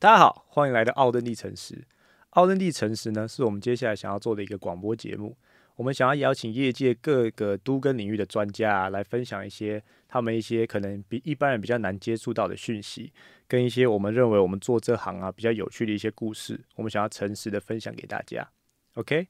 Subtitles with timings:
[0.00, 1.84] 大家好，欢迎来到奥登地城市。
[2.30, 5.36] 奥登地城市呢，是我们接下来想要做的一个广播节目。
[5.74, 13.12] 我们想要邀请业界各个都跟领域的专家啊来分享一些他们一些可能比一般人比较难接触到的讯息，
[13.48, 18.48] 跟一些我们认为我们做这行啊比较有趣的一些故事，我们想要诚实的分享给大家。
[18.94, 19.26] OK，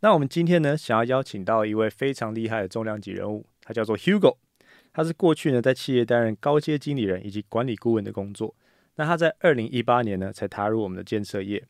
[0.00, 4.38] 那我们今天呢，想要邀请到一位非常厉害的重量级人物，他叫做 Hugo。
[4.94, 8.54] 他是过去呢在企业担任高阶经理人以及管理顾问的工作。
[8.96, 11.64] 那他在二零一八年呢才踏入我们的建设业。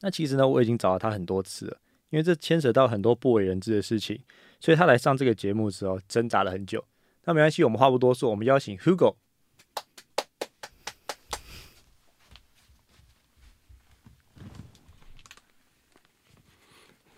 [0.00, 1.78] 那其实呢我已经找了他很多次了，
[2.10, 4.20] 因为这牵扯到很多不为人知的事情，
[4.60, 6.84] 所以他来上这个节目的时候挣扎了很久。
[7.24, 9.16] 那没关系，我们话不多说，我们邀请 Hugo。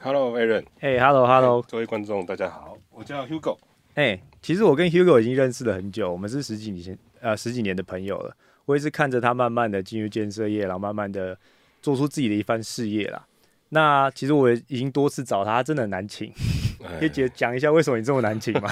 [0.00, 0.64] Hello，Aaron。
[0.80, 3.58] 哎，Hello，Hello，各位观众，大家好，我叫 Hugo。
[3.94, 8.34] 哎，其实我跟 Hugo 已经认识了很久，我们是十几年前呃十几年的朋友了。
[8.68, 11.36] 我也是看着他慢慢的进入建设业，然后慢慢的
[11.80, 13.26] 做出自己的一番事业啦。
[13.70, 16.30] 那其实我已经多次找他，他真的很难请。
[17.00, 18.68] 可以姐讲一下为什么你这么难请吗？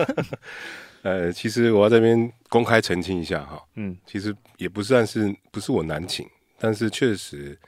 [1.00, 7.58] 呃，其实我要这边公开澄清一下哈，嗯，其实也不算是不是我难请，但是确实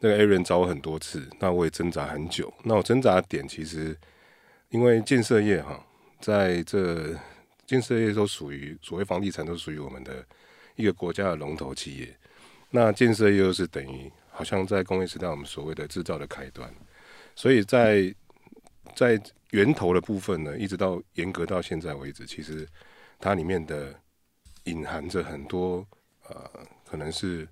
[0.00, 2.52] 那个 Aaron 找我很多次，那我也挣扎很久。
[2.64, 3.96] 那我挣扎的点其实
[4.70, 5.80] 因为建设业哈，
[6.20, 7.14] 在这
[7.64, 10.24] 建设业都属于所谓房地产都属于我们的
[10.80, 12.16] 一个国家的龙头企业，
[12.70, 16.72] 那建设业又是等于好像在工业时代我们所谓的制造的开端，
[17.34, 18.14] 所以在
[18.94, 19.20] 在
[19.50, 22.66] 源头的部分呢，一直到严格到现在为止，其实
[23.18, 23.94] 它里面的
[24.64, 25.86] 隐含着很多
[26.28, 26.50] 呃，
[26.88, 27.46] 可能是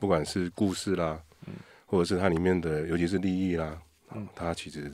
[0.00, 1.20] 不管是故事啦，
[1.86, 3.80] 或者是它里面的尤其是利益啦，
[4.14, 4.92] 嗯，它其实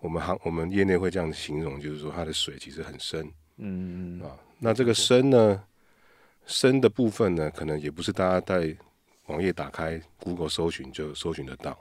[0.00, 4.20] 我们行我们业内会这样形容，就是说它的水其实很深，嗯。
[4.22, 5.62] 啊，那这个深呢，
[6.48, 8.76] 深的部分呢，可能也不是大家在
[9.26, 11.78] 网页打开 Google 搜寻就搜寻得到。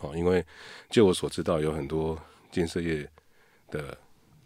[0.00, 0.44] 哦，因为
[0.88, 2.16] 就我所知道，有很多
[2.52, 3.08] 建设业
[3.70, 3.96] 的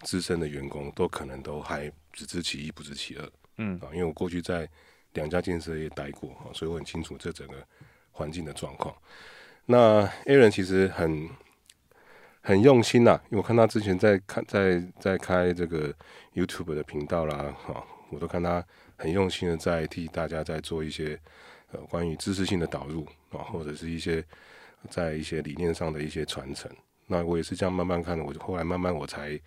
[0.03, 4.69] 资深的员工都可能都还只知其一不知其二，嗯啊，因为我过去在
[5.15, 7.57] 两家建设业待过，啊，所以我很清楚这整个
[8.13, 8.97] 环境的状况。
[9.67, 11.29] 那 Aaron 其实很
[12.41, 15.93] 很用心呐、因为我看他之前在看在在开这个
[16.35, 18.65] YouTube 的频道啦，哈、我都看他
[18.97, 21.19] 很用心的在替大家在做一些
[21.73, 24.25] 呃关于知识性的导入啊，或者是一些
[24.89, 26.71] 在一些理念上的一些传承。
[27.07, 29.39] 那我也是这样慢慢看的，我就后来慢慢我才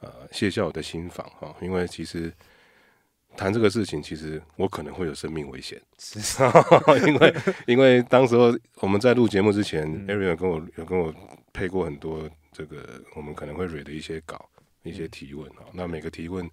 [0.00, 2.32] 呃卸下我的心防哈、因为其实
[3.34, 6.42] 谈这个事情，其实我可能会有生命危险，是
[7.08, 7.34] 因为
[7.66, 11.14] 因为当时候我们在录节目之前、a a r o n 有跟我有跟我
[11.50, 14.50] 配过很多这个我们可能会 read 的一些稿、
[14.82, 16.46] 一些提问啊，那每个提问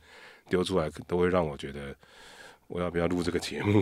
[0.49, 1.95] 丢出来都会让我觉得。
[2.69, 3.81] 我要不要录这个节目？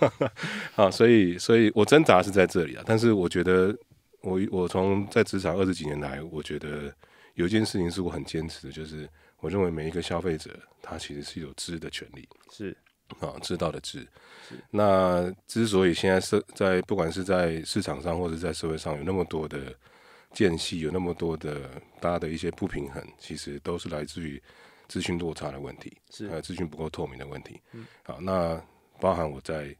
[0.74, 2.82] 啊，所以，所以我挣扎是在这里啊。
[2.86, 3.76] 但是我觉得
[4.22, 6.90] 我，我从在职场二十几年来，我觉得
[7.34, 9.06] 有一件事情是我很坚持的，就是
[9.40, 12.74] 我认为每一个消费者他其实是有知的权利是
[13.20, 14.08] 啊，知道的知。
[14.70, 19.58] 那之所以现在社在不管是在市场上或者在社会上有那么多的
[20.32, 21.70] 间隙，有那么多的
[22.00, 24.42] 大家的一些不平衡，其实都是来自于
[24.88, 25.96] 资讯落差的问题。
[26.10, 27.60] 是呃资讯不够透明的问题。
[28.02, 28.62] 好，那
[29.00, 29.74] 包含我在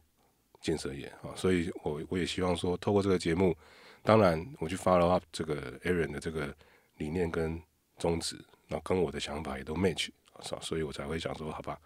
[0.61, 3.55] 建设业啊，所以我我也希望说，透过这个节目，
[4.03, 6.53] 当然我去 follow up 这个 Aaron 的这个
[6.97, 7.61] 理念跟
[7.97, 11.79] 宗旨，那跟我的想法也都 match 啊，所以我才会想说，好吧，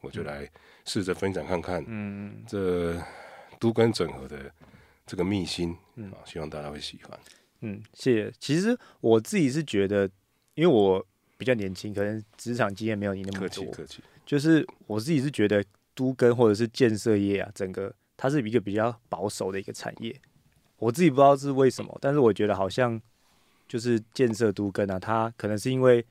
[0.00, 0.48] 我就来
[0.84, 3.00] 试着分享看看，嗯这
[3.58, 4.52] 都跟整合的
[5.06, 5.70] 这个秘辛
[6.12, 7.18] 啊，希望大家会喜欢。
[7.60, 8.32] 嗯，谢谢。
[8.38, 10.08] 其实我自己是觉得，
[10.54, 11.04] 因为我
[11.36, 15.64] 比较年轻，可能职场经验没有你那么客气，客气，就是我自己是觉得
[15.94, 20.14] 都跟或者是建设业啊，整个它是一个比较保守的一个产业。
[20.78, 23.00] 我自己不知道是为什么，但是我觉得好像
[23.66, 26.04] 就是建设都跟啊，它可能是因为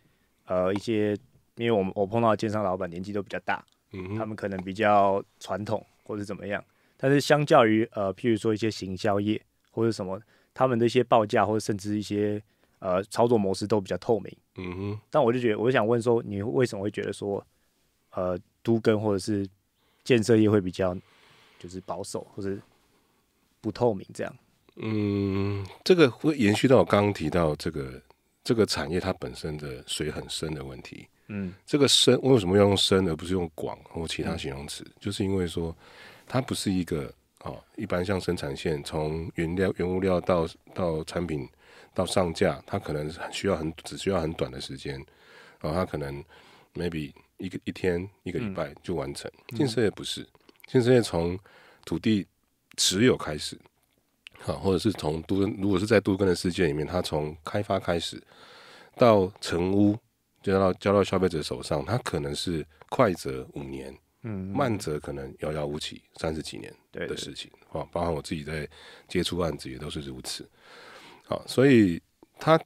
[0.45, 1.15] 呃一些，
[1.55, 3.63] 因为我们我碰到的建商老板年纪都比较大，
[3.93, 6.63] 嗯，他们可能比较传统或者怎么样，
[6.97, 9.39] 但是相较于呃，譬如说一些行销业
[9.69, 10.19] 或者什么，
[10.53, 12.41] 他们的一些报价或者甚至一些
[12.85, 14.37] 呃操作模式都比较透明。
[14.57, 17.43] 嗯哼，但我就觉得，我就想问说，你为什么会觉得说，
[18.11, 19.47] 呃，都跟或者是
[20.03, 20.95] 建设业会比较
[21.57, 22.55] 就是保守或者
[23.59, 24.35] 不透明这样？
[24.77, 28.01] 嗯，这个会延续到我刚刚提到这个
[28.43, 31.07] 这个产业它本身的水很深的问题。
[31.27, 34.85] 嗯这个深为什么要用深而不是用广或其他形容词？
[34.99, 35.75] 就是因为说
[36.27, 37.11] 它不是一个
[37.43, 41.49] 哦，一般像生产线从原料原物料到到产品
[41.95, 44.93] 到上架，它可能很需要很只需要很短的时间，
[45.61, 46.23] 然、后它可能
[46.73, 49.31] maybe 一个一天一个礼拜就完成。
[49.55, 50.27] 建设业不是，
[50.67, 51.39] 建设业从
[51.85, 52.27] 土地
[52.75, 53.57] 持有开始，
[54.39, 58.21] 好，或者是从都根，如果是在都根的世界里面，它从开发开始
[58.97, 59.97] 到成屋，
[60.43, 68.67] 交到交到消费者手上，它可能是快则五年，嗯，慢则可能遥遥无期，三十几年的事情啊，包含我自己在
[69.07, 70.47] 接触案子也都是如此。
[71.27, 72.01] 好，所以
[72.39, 72.59] 他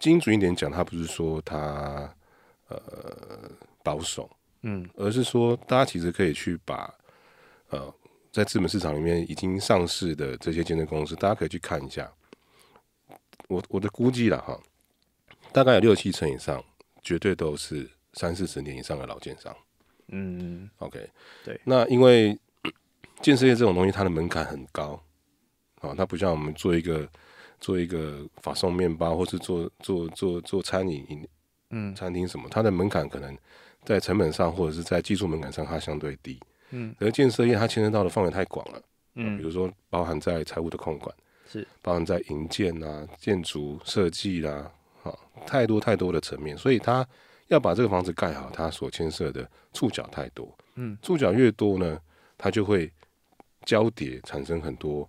[0.00, 2.14] 精准一点讲，他不是说他
[2.68, 2.78] 呃
[3.82, 4.30] 保守，
[4.62, 6.92] 嗯而是说大家其实可以去把
[7.70, 7.92] 呃
[8.32, 12.12] 在资本市场里面已经上市的这些健身公司，大家可以去看一下。
[13.48, 14.60] 我我的估计了哈，
[15.52, 16.62] 大概有六七成以上，
[17.02, 19.56] 绝对都是三四十年以上的老建商。
[20.08, 21.08] 嗯 OK，
[21.44, 22.38] 对那因为
[23.22, 25.02] 建设业这种东西，它的门槛很高
[25.80, 27.08] 啊，它不像我们做一个
[27.60, 31.28] 做一个法送面包，或是做做做做餐饮饮
[31.70, 31.94] 嗯。
[31.94, 33.36] 餐厅什么，它的门槛可能
[33.84, 36.40] 在成本上或者是在技术门槛上，它相对低。
[36.70, 36.94] 嗯。
[37.00, 38.82] 而建设业它牵涉到的范围太广了，
[39.14, 39.36] 嗯。
[39.36, 41.14] 比嗯，如说包含在财务的控管，
[41.50, 41.66] 是。
[41.82, 44.70] 包含在营建啊、建筑设计啦、
[45.02, 45.12] 啊，
[45.46, 47.06] 太多太多的层面，所以它
[47.48, 50.52] 要把这个房子盖好，它所牵涉的触角太多。
[50.74, 51.98] 嗯，触角越多呢，
[52.36, 52.92] 它就会
[53.64, 55.08] 交叠，产生很多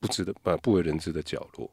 [0.00, 1.70] 不知的不不为人知的角落。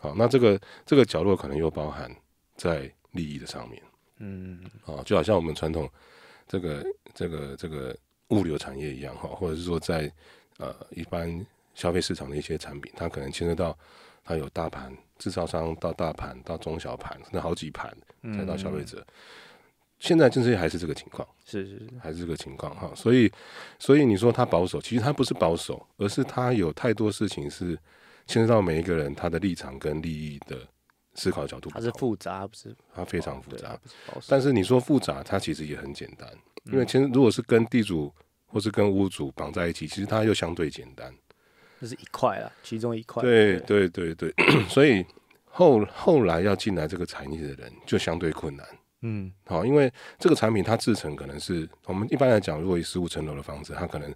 [0.00, 2.14] 好，那这个这个角落可能又包含
[2.56, 3.82] 在利益的上面
[4.18, 5.88] 嗯啊，就好像我们传统
[6.46, 6.84] 这个
[7.14, 7.96] 这个这个
[8.28, 10.12] 物流产业一样哈，或者是说在
[10.58, 11.44] 呃一般
[11.74, 13.76] 消费市场的一些产品，它可能牵涉到
[14.22, 19.04] 它有大盘制造商到大盘到中小盘，甚至好几盘嗯，才到消费者。
[20.04, 21.26] 现在正是还是这个情况。
[21.46, 23.32] 是是是，还是这个情况哈，所以
[23.78, 27.78] 所以你说他保守，其实他不是保守，而是他有太多事情是
[28.26, 30.58] 牵涉到每一个人他的立场跟利益的
[31.14, 33.78] 思考角度不它是，复杂，不是它非常复杂。
[34.28, 36.28] 但是你说复杂，它其实也很简单，
[36.64, 38.12] 因为其实如果是跟地主
[38.46, 41.10] 或是跟屋主绑在一起，其实它又相对简单。
[41.80, 43.22] 这是一块啦，其中一块。
[43.22, 44.34] 对对对对，
[44.68, 45.04] 所以
[45.44, 48.66] 后后来要进来这个产业的人就相对困难。
[49.06, 54.14] 嗯好，因为这个产品它制成可能是我们一般来讲，如果以十五层楼的房子，它可能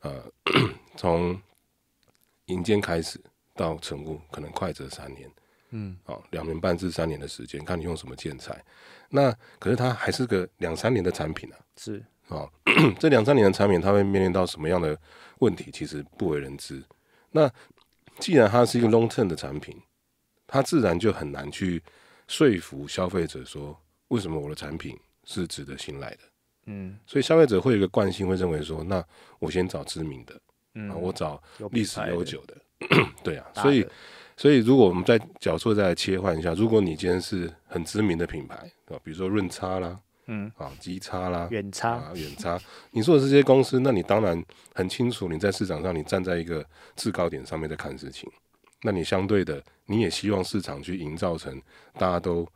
[0.00, 0.24] 呃
[0.96, 1.36] 从
[2.46, 3.20] 营建开始
[3.54, 5.28] 到成屋，可能快则三年，
[5.70, 8.64] 嗯哦，两年半至三年的时间，看你用什么建材。
[9.10, 12.48] 那可是它还是个两三年的产品啊，是，哦，
[13.00, 14.96] 这两三年的产品，它会面临到什么样的
[15.40, 16.80] 问题，其实不为人知。
[17.32, 17.50] 那
[18.20, 19.76] 既然它是一个 long term 的产品，
[20.46, 21.82] 它自然就很难去
[22.28, 26.18] 说服消费者说，为什么我的产品是值得信赖的。
[26.66, 26.98] 嗯。
[27.06, 29.04] 所以消费者会有一个惯性，会认为说，那
[29.38, 30.40] 我先找知名的，
[30.74, 30.90] 嗯。
[30.90, 32.56] 啊，我找历史悠久的，
[33.22, 33.46] 对啊。
[33.54, 33.86] 所以，
[34.36, 38.54] 所以如果我们在角色再来切换一下，如果你今天是很知名的品牌
[38.86, 42.60] 啊，比如说润差啦，嗯，啊，基差啦，远差，啊，远差。
[42.90, 44.42] 你说的是这些公司，那你当然
[44.74, 46.64] 很清楚，你在市场上你站在一个
[46.96, 48.30] 制高点上面在看事情，
[48.82, 51.60] 那你相对的，你也希望市场去营造成
[51.94, 52.46] 大家都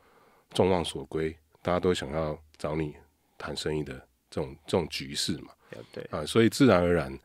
[0.52, 2.94] 众望所归，大家都想要找你
[3.38, 3.94] 谈生意的
[4.29, 5.53] 这种这种局势嘛，
[5.93, 7.19] 对，啊，所以自然而然。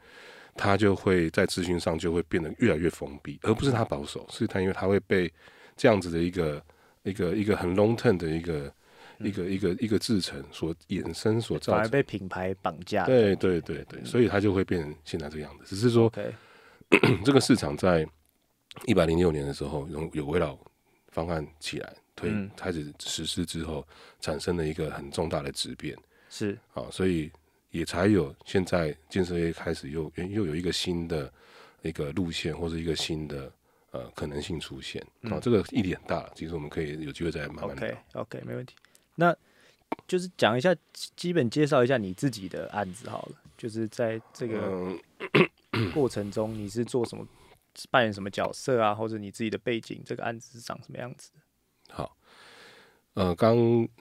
[0.59, 5.31] 他就会在咨询上就会变得越来越封闭，而不是他保守，是他因为他会被
[5.75, 6.59] 这样子的一个
[7.03, 8.73] 一个一个很 long term 的一个
[9.19, 11.91] 一个一个一个制成所衍生所造反而成。
[11.91, 13.05] 被品牌绑架。
[13.05, 15.63] 对对对对，所以他就会变成现在这个样子。
[15.63, 16.11] 只是说
[17.23, 18.03] 这个市场在
[18.87, 20.57] 一百零六年的时候有有围绕
[21.09, 23.87] 方案起来推嗯开始实施之后，
[24.19, 25.95] 产生了一个很重大的质变
[26.29, 27.31] 是，啊，所以
[27.69, 31.31] 也才有现在建设业开始又又有一个新的
[31.83, 33.49] 一个路线或者一个新的
[33.91, 36.29] 呃可能性出现啊，这个意义很大。
[36.35, 37.87] 其实我们可以有机会再慢慢聊。
[37.87, 38.75] OK OK，没问题。
[39.15, 39.35] 那
[40.07, 44.91] 就是讲一下基基本介绍一下你自己的案子好了，就是在这个
[45.71, 47.25] 嗯，过程中你是做什么，
[47.89, 51.39] 扮演什么角色啊，或者你自己的背景，这个案子是长什么样子的？
[51.89, 52.15] 好，
[53.13, 53.57] 呃，刚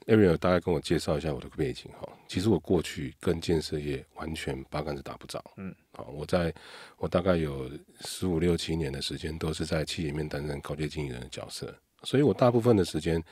[0.06, 2.08] Ariel 大概跟我介绍一下我的背景哈。
[2.28, 6.52] 其实我过去跟建设业完全八竿子打不着，嗯，好，我在
[6.98, 13.22] 我大概有十五六七年的时间都是在企业里面担任高阶经理人的角色，所以我大部分的时间，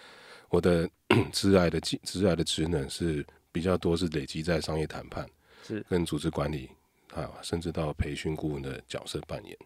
[0.48, 0.88] 我的
[1.32, 5.28] 职涯的技职涯的职能是比较多是累积在商业谈判
[5.64, 6.70] 是跟组织管理
[7.12, 9.58] 啊，甚至到培训顾问的角色扮演。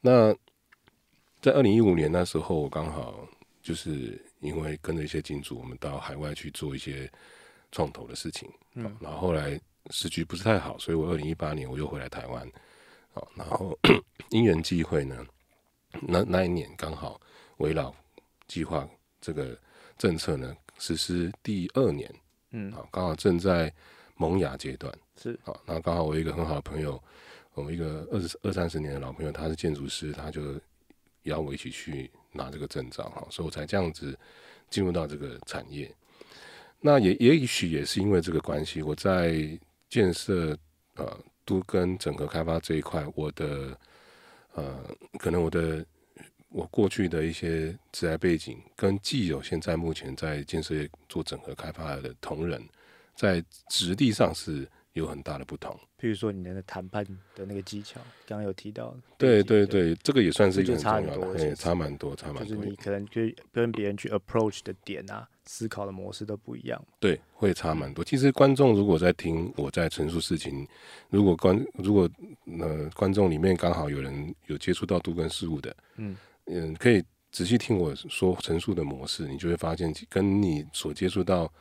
[0.00, 0.34] 那
[1.42, 3.28] 在二零一五年那时候，我刚好
[3.70, 7.08] 就是因为跟着一些金主，我们到海外去做一些
[7.70, 8.96] 创投的事情，嗯。
[9.00, 9.60] 然后后来
[9.90, 12.44] 时局不是太好，所以我二零一八年我又回来台湾，
[13.14, 13.78] 啊，然后
[14.30, 15.24] 因缘际会呢，
[16.02, 17.20] 那那一年刚好
[17.58, 17.94] 围绕
[18.48, 18.88] 计划
[19.20, 19.56] 这个
[19.96, 22.12] 政策呢实施第二年，
[22.50, 22.72] 嗯。
[22.72, 23.72] 啊，刚好正在
[24.16, 25.38] 萌芽阶段，是。
[25.44, 27.00] 啊，那刚好我一个很好的朋友，
[27.54, 30.60] 我们一个二十二三十年的老朋友，他是建筑师，他就
[31.22, 34.18] 邀我一起去拿这个证照哈，所以我才这样子
[34.68, 35.92] 进入到这个产业。
[36.80, 39.58] 那也也许也是因为这个关系，我在
[39.88, 40.56] 建设
[40.94, 43.78] 呃都跟整合开发这一块，我的
[44.54, 44.78] 呃
[45.18, 45.84] 可能我的
[46.48, 52.66] 我过去的一些职业背景，跟既有现在目前在建设业做整合开发的同仁，
[53.14, 55.78] 在质地上是有很大的不同。
[56.00, 57.04] 譬如说你的谈判
[57.34, 63.20] 的那个技巧，刚刚有提到，对对对，这个也算是一个差很重要的，很多其实哎差蛮多，差蛮多就是，你可能就
[63.52, 66.82] 跟别人去 approach 的点啊，思考的模式都不一样。
[66.98, 68.02] 对，会差蛮多。
[68.02, 70.66] 其实观众如果在听我在陈述事情，
[71.10, 72.08] 如果观如果
[72.58, 76.16] 呃观众里面刚好有人有接触到杜根事务的，嗯
[76.46, 81.52] 嗯，可以仔细听我说陈述的模式，你就会发现跟你所接触到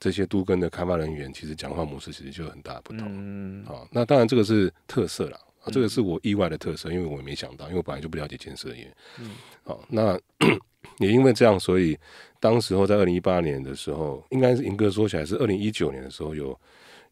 [0.00, 3.06] 这些都跟的开发人员，其实讲话模式其实就有很大的不同。
[3.08, 8.94] 嗯，好、那当然这个是特色啦，啊，这个是我意外的特色，因为我也没想到，因为我本来就不了解建设业。
[9.18, 9.32] 嗯，
[9.64, 10.18] 好、那
[10.98, 11.98] 也因为这样，所以
[12.40, 16.58] 当时候在二零一八年的时候，应该是银哥说起来是二零一九年的时候有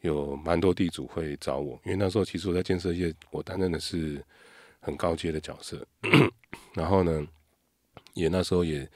[0.03, 4.25] 有蛮多地主会找我，因为那时候其实我在建设业，我担任的是
[4.81, 5.85] 很高阶的角色，
[6.75, 7.27] 然后呢，
[8.15, 8.89] 也那时候也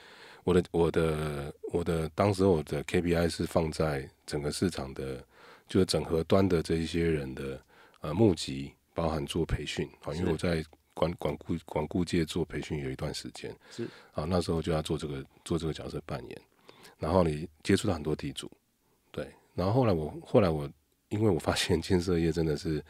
[0.45, 5.25] 我的我的我的当时我的 KPI 是放在整个市场的，
[5.69, 7.61] 就是整合端的这一些人的
[8.01, 13.87] 呃募集，包含做培训啊，因为我在管管顾管顾界做培训有一段时间，是。
[14.13, 16.41] 啊，那时候就要做这个做这个角色扮演，
[16.99, 18.51] 然后你接触到很多地主，
[19.11, 20.69] 对，然后后来我后来我
[21.09, 22.83] 因为我发现 建设业真的是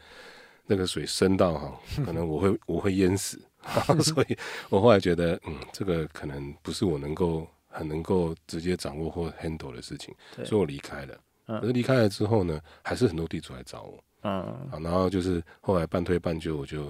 [0.65, 3.41] 那个水深到哈，可能我会我会淹死，
[4.03, 4.37] 所以
[4.69, 10.13] 我后来觉得嗯，这个可能不是我能够很能够直接掌握或 handle 的事情，
[10.45, 11.17] 所以我离开了。
[11.47, 11.59] 嗯。
[11.61, 14.33] 可是离开了之后呢，还是很多地主来找我嗯。
[14.71, 16.85] 啊，然后就是后来半推半就，我就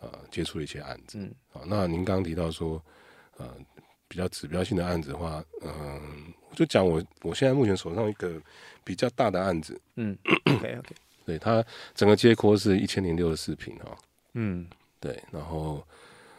[0.00, 1.18] 呃接触了一些案子。
[1.18, 1.32] 嗯。
[1.52, 2.82] 好，那您刚刚提到说，
[3.38, 3.54] 呃，
[4.08, 8.40] 比较指标性的案子的话，嗯、我就讲我我现在目前手上一个
[8.82, 13.96] 比较大的案子，嗯，OK OK，对它整个街廓是一千零六十四平哈，
[14.34, 14.66] 嗯，
[15.00, 15.82] 对，然后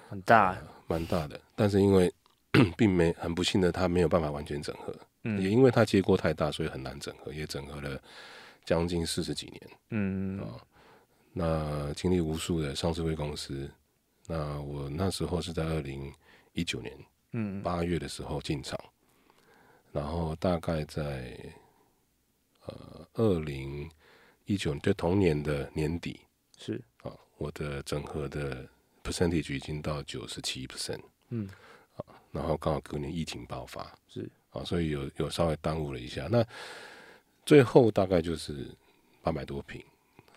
[0.09, 0.55] 很大，
[0.87, 2.13] 蛮大的，但是因为
[2.77, 8.01] 并没很不幸的，它没有办法完全整合，也嗯因为它街廓太大，所以很难整合，也整合了
[8.63, 9.61] 将近四十几年。
[9.89, 10.39] 嗯。
[11.33, 13.71] 那经历无数的上市会公司，
[14.27, 16.13] 那我那时候是在二零
[16.51, 16.93] 一九年
[17.31, 17.63] 嗯。
[17.63, 18.77] 八月的时候进场，
[19.93, 21.37] 然后大概在
[22.65, 23.89] 呃二零
[24.43, 26.19] 一九就同年的年底
[26.57, 26.90] 是，啊，
[27.41, 28.67] 我的整合的
[29.03, 31.49] percentage 已经到九十七 percent，嗯。
[32.31, 36.27] 然后刚好隔年疫情爆发是，啊，所以有有稍微耽误了一下。
[36.31, 36.45] 那
[37.45, 38.67] 最后大概就是
[39.21, 39.83] 八百多平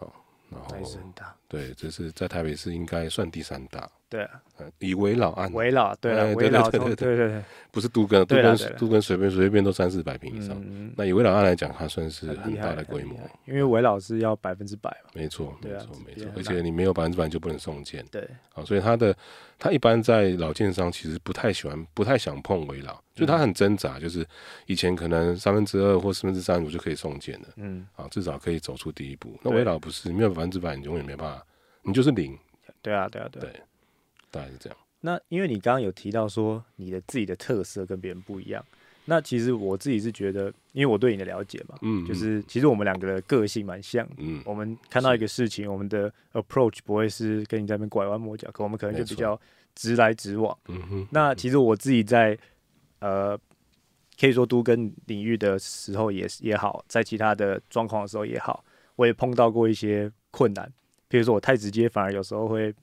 [0.01, 0.11] 啊，
[0.51, 6.51] 然后那也是很大，对，这是在台北市应该算第三大，对啊，呃，以围老案围老对了，哎对
[6.97, 10.61] 对对不是都跟都跟都跟随便随便都三四百平以上。
[10.69, 13.19] 嗯，那以围老案来讲，它算是很大的规模。
[13.47, 16.31] 因为围老是要百分之百嘛，没错，没错，没错。
[16.37, 18.05] 而且你没有百分之百就不能送件。
[18.11, 19.17] 对，啊，所以他的
[19.59, 23.27] 他一般在老建商其实不太喜欢，不太想碰围老，就嗯。
[23.27, 24.25] 它很挣扎，就是
[24.67, 29.39] 以前可能三分之二或四分之三我就可以送件了嗯，啊，至少可以走出第一步。
[29.43, 29.59] 那对。
[29.59, 31.44] 围老不是，你没有百分之百，你永远没办法，
[31.85, 32.39] 你就是零，
[32.83, 33.53] 对啊对啊对啊。
[33.53, 33.61] 对，
[34.31, 34.79] 大概是这样。
[35.01, 38.65] 那因为你刚刚有提到说你的自己的特色跟别人不一样，
[39.05, 44.15] 那其实我自己是觉得，因为我对你的了解嘛，嗯，就是其实我们两个的个性蛮像的。
[44.19, 49.39] 嗯，我们看到一个事情，我们的 approach 不会是跟你在那边拐弯抹角，可我们可能就比较
[49.75, 50.57] 直来直往。
[50.69, 52.39] 嗯哼，那其实我自己在
[53.01, 53.39] 呃，
[54.19, 58.65] 可以说都跟领域的时候也也好，在其他的状况的时候也好，
[58.97, 60.73] 我也碰到过一些困难。
[61.15, 62.75] 比如说我太直接，反而有时候会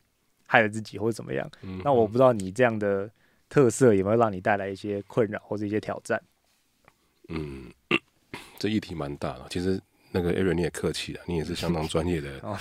[0.48, 1.52] 害了自己或者怎么样。
[1.64, 3.12] 嗯那我不知道你这样的
[3.50, 6.22] 特色有没有让你带来一些困扰或者一些挑战？
[7.28, 7.70] 嗯，
[8.58, 9.48] 这议题蛮大的。
[9.50, 9.78] 其实
[10.14, 12.58] 那个 Aaron 你也客气了，你也是相当专业的，哦，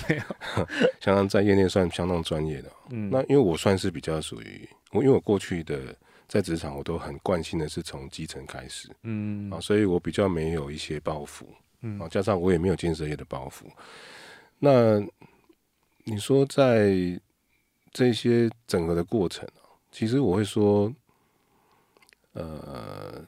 [0.99, 2.69] 相当在业内算相当专业的。
[2.89, 5.95] 嗯，那因为我算是比较属于我，因为我过去的
[6.27, 11.45] 在职场我都很惯性的是从基层开始嗯啊，所以我比较没有一些包袱
[11.79, 13.63] 嗯啊，加上我也没有建设业的包袱。
[14.63, 15.01] 那
[16.05, 17.19] 你说在
[17.91, 20.93] 这些整合的过程啊，其实我会说，
[22.33, 23.25] 呃，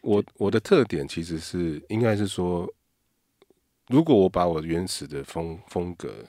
[0.00, 2.72] 我我的特点其实是应该是说，
[3.88, 6.24] 如果我把我原始的风风格，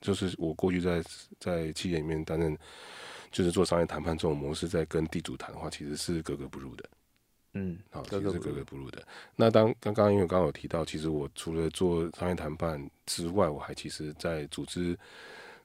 [0.00, 1.02] 就是我过去在
[1.38, 2.56] 在企业里面担任，
[3.30, 6.88] 就是做商业谈判这种模式，在跟地主谈的话，其实是格格不入的。
[7.52, 9.06] 嗯，好，其实是格格不入的。
[9.36, 14.96] 那当刚刚因为刚刚有提到，其实我除了做商业谈判之外，我还其实在组织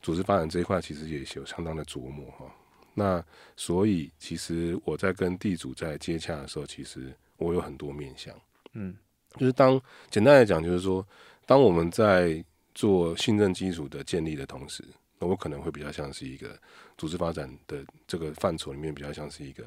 [0.01, 2.45] 组织发展这一块，其实也有相当的琢磨哈。
[2.93, 3.23] 那
[3.55, 8.33] 所以其实我在跟地主在接洽的时候，其实我有很多面向，
[8.73, 8.95] 嗯
[9.37, 11.05] 就是当简单来讲，就是说，
[11.45, 14.81] 当我们在做信任基础的建立的同时，
[15.19, 16.57] 那我可能会比较像是一个
[16.97, 19.65] 组织发展的这个范畴里面，比较像是一个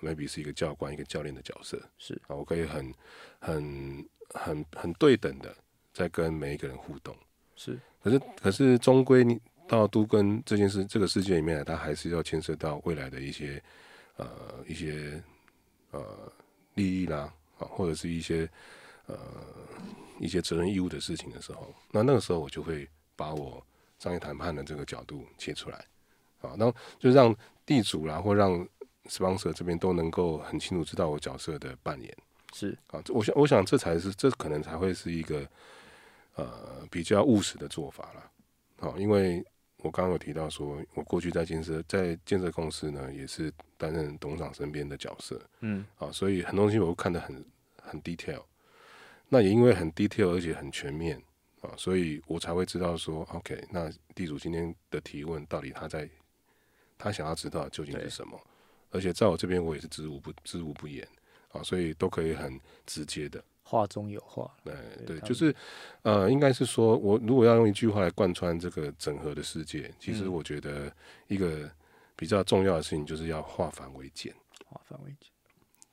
[0.00, 1.80] 呃，maybe 是一个教官、一个教练的角色。
[1.98, 2.94] 是啊，我可以很
[3.38, 5.54] 很很很对等的
[5.92, 7.16] 在跟每一个人互动。
[7.56, 13.62] 是，可是可是终归你到都跟这件事这个世界里面来，它还是要牵涉到未来的一些
[14.16, 14.28] 呃
[14.66, 15.22] 一些
[15.90, 16.32] 呃
[16.74, 18.48] 利益啦啊，或者是一些
[19.06, 19.16] 呃
[20.18, 23.64] 一些责任义务的事情的时候，那那个时候我就会把我
[23.98, 25.84] 商业谈判的这个角度切出来
[26.40, 28.66] 啊，那就让地主啦或让
[29.10, 32.16] sponsor 这边都能够很清楚知道我角色的扮演。
[32.52, 35.46] 是啊，我想，我想这才是，这可能才会是一个
[36.36, 38.30] 呃比较务实的做法啦。
[38.78, 39.44] 好、因为
[39.78, 47.44] 我刚刚有提到说，我过去在建设在建设公司呢，也是担任董事长身边的角色嗯啊，所以很多东西我都看得很
[47.82, 48.42] 很 detail。
[49.28, 51.22] 那也因为很 detail，而且很全面
[51.60, 56.08] 啊，所以我才会知道说，OK，那地主今天的提问到底他在
[56.98, 58.40] 他想要知道究竟是什么？
[58.90, 61.06] 而且在我这边，我也是知无不知无不言
[61.52, 63.42] 啊，所以都可以很直接的。
[63.62, 64.74] 话中有话，对
[65.06, 65.54] 对，就是
[66.02, 70.92] 呃，应该是说，我如果要用一句话来贯穿这个整合的世界，其实嗯我觉得
[71.28, 71.70] 一个
[72.16, 74.34] 比较重要的事情就是要化繁为简，
[74.66, 75.30] 化繁为简。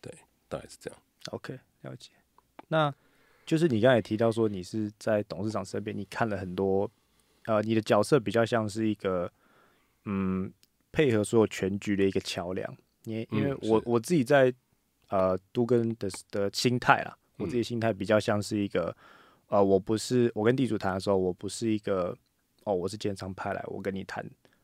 [0.01, 0.11] 对
[0.49, 0.99] 大概是这样。
[1.29, 2.09] OK，了解。
[2.67, 2.91] 那
[3.45, 6.89] 就是你刚才也提到说，你是在董事长身边，你看了很多，
[7.45, 9.31] 呃，你的角色比较像是一个，
[10.05, 10.51] 嗯，
[10.91, 12.75] 配合所有全局的一个桥梁。
[13.07, 14.53] 你因为嗯我我自己在
[15.09, 18.95] 呃都跟的的心态啦，我自己嗯心态比较像是一个，
[19.47, 22.15] 呃，我不是我跟地主谈的时候，我不是一个，
[22.65, 24.21] 哦，我是建商派来，我跟你谈，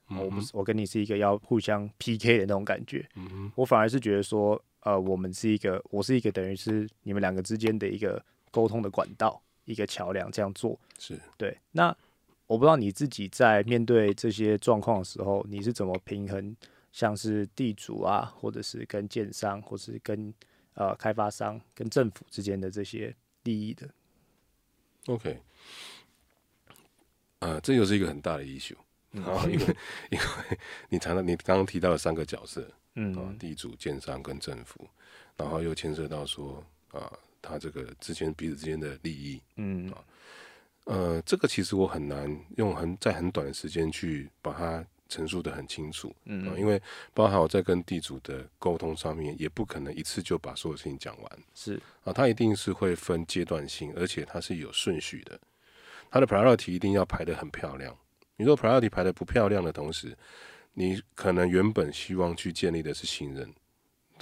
[0.08, 3.08] 哦我不是我跟你是一个要互相 PK 的那种感觉。
[3.16, 10.78] 嗯，我反而是觉得说，呃，我们是一个，我是一个等于是你们两个之间的一个沟通的管道，一个桥梁，这样做。
[11.00, 11.96] 是对，那
[12.48, 16.56] 我不知道你自己在面对这些状况的时候，你是怎么平衡，
[16.94, 20.34] 像是地主啊，或者是跟建商，或是跟
[20.76, 23.90] 呃开发商、跟政府之间的这些利益的
[25.08, 25.42] ？OK。
[27.40, 28.78] 呃，这又是一个很大的 issue
[29.22, 29.66] 啊，因为
[30.12, 30.26] 因为
[30.88, 34.88] 你谈到你刚刚提到的三个角色啊，嗯，地主、建商跟政府，
[35.36, 39.94] 然后又牵涉到说啊，他这个之前彼此之间的利益，嗯，
[40.86, 46.82] 呃，这个其实我很难用很在很短的时间去把它陈述的很清楚，嗯啊因为
[47.14, 55.40] 包含我在跟地主的沟通上面，也不可能一次就把所有事情讲完是，啊，它一定是会分阶段性，而且它是有顺序的，
[56.10, 57.96] 它的 priority 一定要排得很漂亮。
[58.36, 60.18] 你说 priority 排得不漂亮的同时，
[60.74, 63.54] 你可能原本希望去建立的是信任，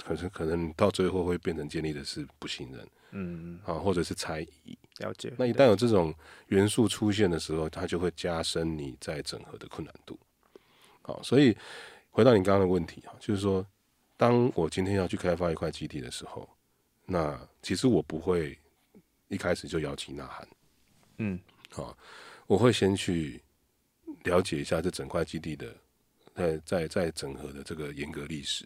[0.04, 4.78] 可是可能到最后会变成建立的是不信任嗯，啊，或者是猜疑。
[4.98, 5.32] 了解。
[5.38, 6.14] 那一旦有这种
[6.48, 10.18] 元素出现的时候，它就会加深你在整合的困难度。
[11.02, 11.56] 好，所以
[12.10, 13.66] 回到你刚刚的问题啊，就是说，
[14.16, 16.48] 当我今天要去开发一块基地的时候，
[17.04, 18.58] 那其实我不会
[19.28, 20.48] 一开始就摇旗呐喊，
[21.18, 21.96] 嗯，好，
[22.46, 23.42] 我会先去
[24.24, 25.74] 了解一下这整块基地的
[26.34, 28.64] 在在在整合的这个严格历史。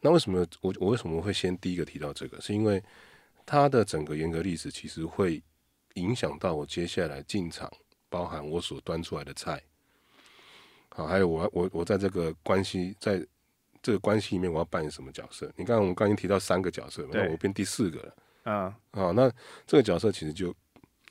[0.00, 2.40] 那为什么我我为什么会先第一个提到这个？
[2.40, 2.82] 是因为
[3.46, 5.42] 它的整个严格历史其实会
[5.94, 7.72] 影响到我接下来进场，
[8.08, 9.60] 包含我所端出来的菜，
[10.98, 13.24] 好，还有我我我在这个关系在
[13.80, 15.48] 这个关系里面我要扮演什么角色？
[15.54, 18.16] 你看我们刚才提到三个角色嘛，那我变第四个了。
[18.42, 19.30] 啊，好，那
[19.64, 20.52] 这个角色其实就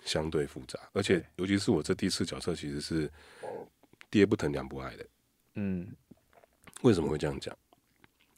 [0.04, 3.10] 相对复杂，而且尤其是我这第四角色其实是
[4.10, 5.06] 爹不疼娘不爱的。
[5.56, 5.88] 嗯，
[6.82, 7.58] 为什么会这样讲？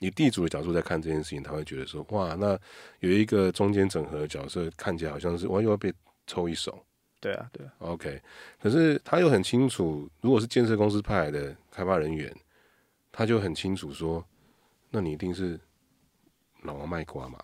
[0.02, 2.56] 以地主的角度在看这件事情，他会觉得说，哇，那
[3.00, 5.92] 有一个中间整合的角色，看起来好像是我又要被
[6.28, 6.86] 抽一手。
[7.20, 8.22] 对啊，对啊，OK，
[8.62, 12.34] 可是他又很清楚，如果是建设公司派来的开发人员，
[13.12, 14.26] 他就很清楚说，
[14.90, 15.60] 那你一定是
[16.62, 17.38] 老王卖瓜嘛，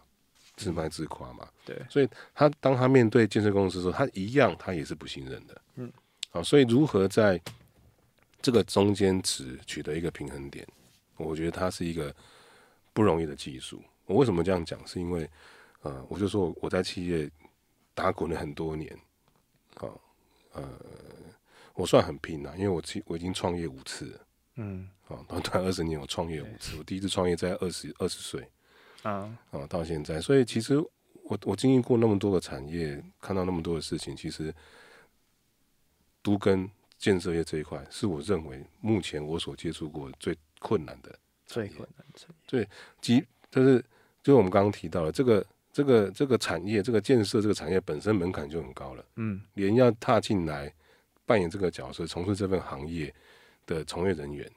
[0.56, 1.48] 自卖自夸嘛。
[1.66, 5.62] 对，所以他当他面对建设公司的时候，他一样他也是不信任的。
[5.76, 5.92] 嗯，
[6.30, 7.42] 好，所以如何在
[8.42, 10.66] 这个中间值取得一个平衡点，
[11.18, 12.16] 我觉得它是一个
[12.94, 13.84] 不容易的技术。
[14.06, 14.80] 我为什么这样讲？
[14.88, 15.28] 是因为
[15.82, 17.30] 呃，我就说我我在企业
[17.94, 18.96] 打滚了很多年，
[19.76, 20.02] 好、
[20.54, 20.64] 呃，
[21.74, 24.20] 我算很拼了，因为我其我已经创业五次了。
[24.56, 28.48] 嗯，啊，短短二十年我创业五次，我第一次创业在二十二十岁，
[29.04, 30.78] 啊，啊，到现在，所以其实
[31.24, 34.54] 我我经历过那么多个产业，看到那么多的事情，其实
[36.22, 42.68] 都跟建设业这一块，是我认为目前我所接触过最困难的最困难的。
[43.02, 43.80] 即就是
[44.24, 49.42] 就是我们刚刚提到了这个这个这个产业，这个建设这个产业本身门槛就很高了，嗯。
[49.56, 50.74] 连要踏进来
[51.26, 53.14] 扮演这个角色，从事这份行业
[53.66, 54.50] 的从业人员，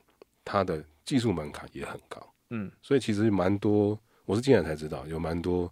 [0.45, 2.25] 他的技术门槛也很高。
[2.51, 5.69] 嗯，所以其实蛮多，我是进来才知道，有蛮多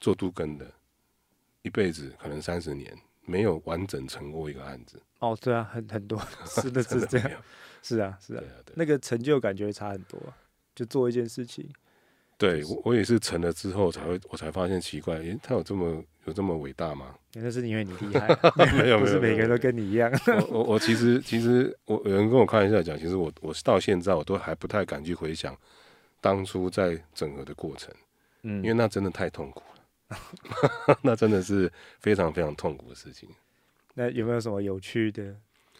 [0.00, 0.68] 做都根的，
[1.62, 2.92] 一辈子可能三十年
[3.24, 7.40] 没有完整成过一个案子，哦，对啊，很很多， 是的，是这样。
[7.84, 8.42] 是啊，是啊。
[8.74, 10.36] 那个成就感觉会差很多啊，
[10.74, 11.72] 就做一件事情，
[12.38, 17.14] 对我我也是成了之后才会，我才发现奇怪，诶，他有这么有这么伟大吗？
[17.34, 20.12] 那是因为你厉害， 啊没有， 不是每个人都跟你一样。
[20.26, 25.56] 我我我其实其实我有人跟我开玩笑讲，其实我我到现在我都还不太敢去回想
[26.20, 27.94] 当初在整合的过程，
[28.42, 29.62] 嗯，因为那真的太痛苦
[30.08, 33.28] 了，那真的是非常非常痛苦的事情。
[33.94, 35.34] 那有没有什么有趣的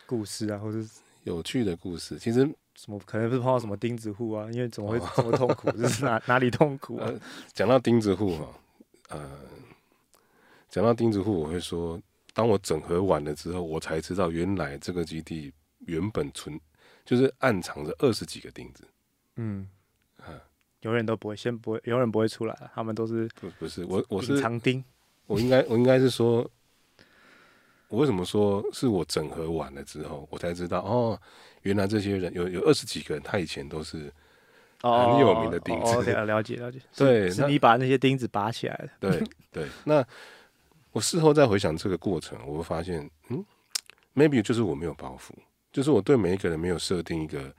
[0.07, 0.89] 故事啊，或者是
[1.25, 4.49] 有趣的故事，其实什么可能不是碰到什么钉子户啊？
[4.53, 5.71] 因为怎么会这么痛苦？
[5.73, 7.07] 这是哪哪里痛苦啊？
[7.09, 7.21] 呃
[7.53, 8.49] 讲到钉子户哈，
[9.09, 9.41] 呃，
[10.69, 12.01] 讲到钉子户，我会说，
[12.35, 15.53] 当我整合完了之后，我才知道原来这个基地
[15.87, 16.61] 原本存
[17.05, 18.85] 就是暗藏着二十几个钉子。
[19.37, 19.69] 嗯
[20.19, 20.29] 啊，
[20.83, 24.85] 永远都不会，先不会，永远不会出来啊，他们都是不不是我我是藏钉。
[25.27, 26.49] 我应该我应该是说，
[27.89, 31.21] 我为什么说是我整合完了之后，我才知道哦，
[31.67, 34.13] 原来这些人有有二十几个人，他以前都是
[34.83, 35.97] 哦，很有名的钉子。
[35.97, 36.79] 哦，了了解了解。
[36.93, 39.11] 是对那是你把那些钉子拔起来的。
[39.11, 39.67] 对对。
[39.85, 40.07] 那
[40.93, 43.45] 我事后再回想这个过程，我会发现，嗯
[44.15, 45.33] ，maybe 就是我没有包袱，
[45.73, 47.55] 就是我对每一个人没有设定一个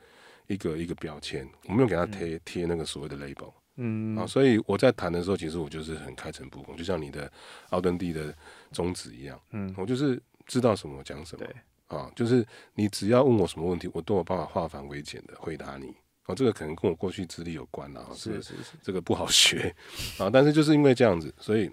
[0.48, 4.16] 一个一个标签，我没有给他贴贴那个所谓的 label 嗯。
[4.18, 7.30] 啊，所以我在谈的时候，其实我就是很开诚布公，就像你的
[7.72, 8.34] 奥登蒂的
[8.72, 11.46] 宗旨一样，嗯，我就是知道什么讲什么。
[11.46, 11.56] 对，
[11.88, 15.96] 啊，就是你只要问我什么问题，我都有办法化繁为简的回答你。
[16.24, 19.74] 啊，这个可能跟我过去资历有关啦，这个是是是，这个不好学
[20.20, 21.72] 啊，但是就是因为这样子，所以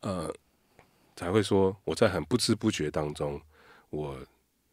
[0.00, 0.28] 呃
[1.14, 3.40] 才会说我在很不知不觉当中，
[3.90, 4.18] 我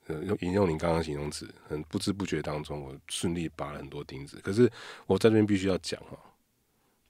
[0.08, 4.40] 呃用引用你刚刚形容词，很不知不觉当中，我顺利拔了很多钉子。
[4.44, 4.68] 可是
[5.06, 6.18] 我在这边必须要讲哈，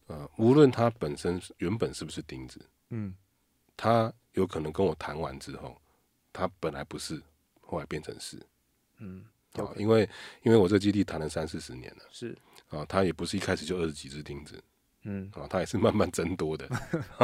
[0.08, 2.60] 呃，无论它本身原本是不是钉子，
[2.90, 3.16] 嗯
[3.78, 5.74] 它有可能跟我谈完之后，
[6.40, 7.22] 它本来不是，
[7.62, 8.42] 后来变成是
[9.00, 9.26] 嗯，
[9.56, 10.10] 有啊，因为
[10.44, 12.38] 因为我这基地谈了三四十年了是，
[12.70, 14.64] 啊，他也不是一开始就二十几只钉子。
[15.04, 16.68] 嗯啊，他也是慢慢增多的。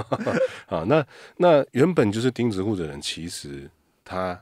[0.68, 3.70] 啊，那那原本就是钉子户的人，其实
[4.04, 4.42] 他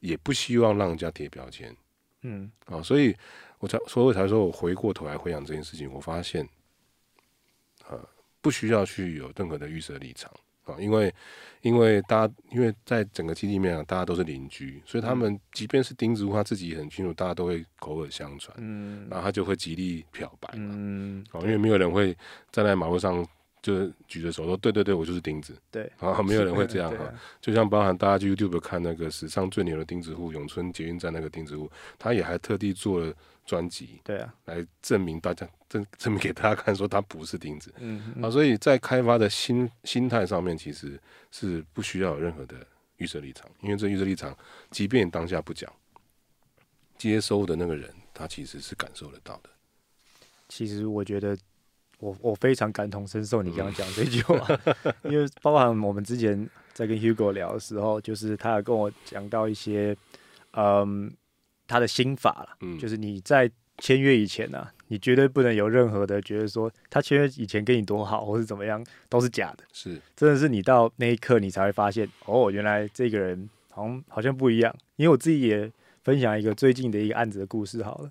[0.00, 1.76] 也不希望让人家贴标签
[2.22, 3.14] 嗯啊，所以
[3.58, 6.48] 我才所以我才说我回过头来回想这件事情，我发现，
[7.86, 8.00] 啊，
[8.40, 10.32] 不需要去有任何的预设立场
[10.66, 11.12] 啊，因为
[11.62, 20.74] 因为大家因为在整个基地里面啊，大家都是邻居，所以他们即便是钉子户，他自己也很清楚，大家都会口耳相传，嗯然后他就会极力漂白嘛。
[20.76, 22.16] 嗯，哦，因为没有人会
[22.52, 23.26] 站在马路上
[23.66, 25.52] 就是举着手说对对对，我就是钉子。
[25.72, 33.12] 对，啊，没有人会这样哈、啊就像包含大家去 YouTube 看那个史上最牛的钉子户永春捷运站那个钉子户，他也还特地做了
[33.44, 37.74] 专辑对啊，来证明大家证证明给大家看，说他不是钉子。
[37.78, 38.22] 嗯。
[38.22, 38.30] 啊。
[38.30, 40.96] 所以在开发的心心态上面，其实
[41.32, 42.64] 是不需要有任何的
[42.98, 44.36] 预设立场，因为这预设立场，
[44.70, 45.68] 即便当下不讲，
[46.96, 49.50] 接收的那个人他其实是感受得到的。
[50.48, 51.36] 其实我觉得
[52.06, 54.46] 我我非常感同身受你刚刚讲这句话，
[55.02, 59.96] 因为包含我们之前在跟 Hugo 聊的时候，就是他有跟我讲到一些，
[60.52, 61.12] 嗯，
[61.66, 69.64] 他的心法啦，嗯，就是你在签约以前呢、啊，你绝对不能有任何的觉得说他签约以前跟你多好，或是怎么样，都是假的。
[69.72, 74.72] 是真的是你到那一刻，你才会发现，哦，原来这个人好像好像不一样。
[74.94, 75.70] 因为我自己也
[76.04, 78.10] 分享一个最近的一个案子的故事好了，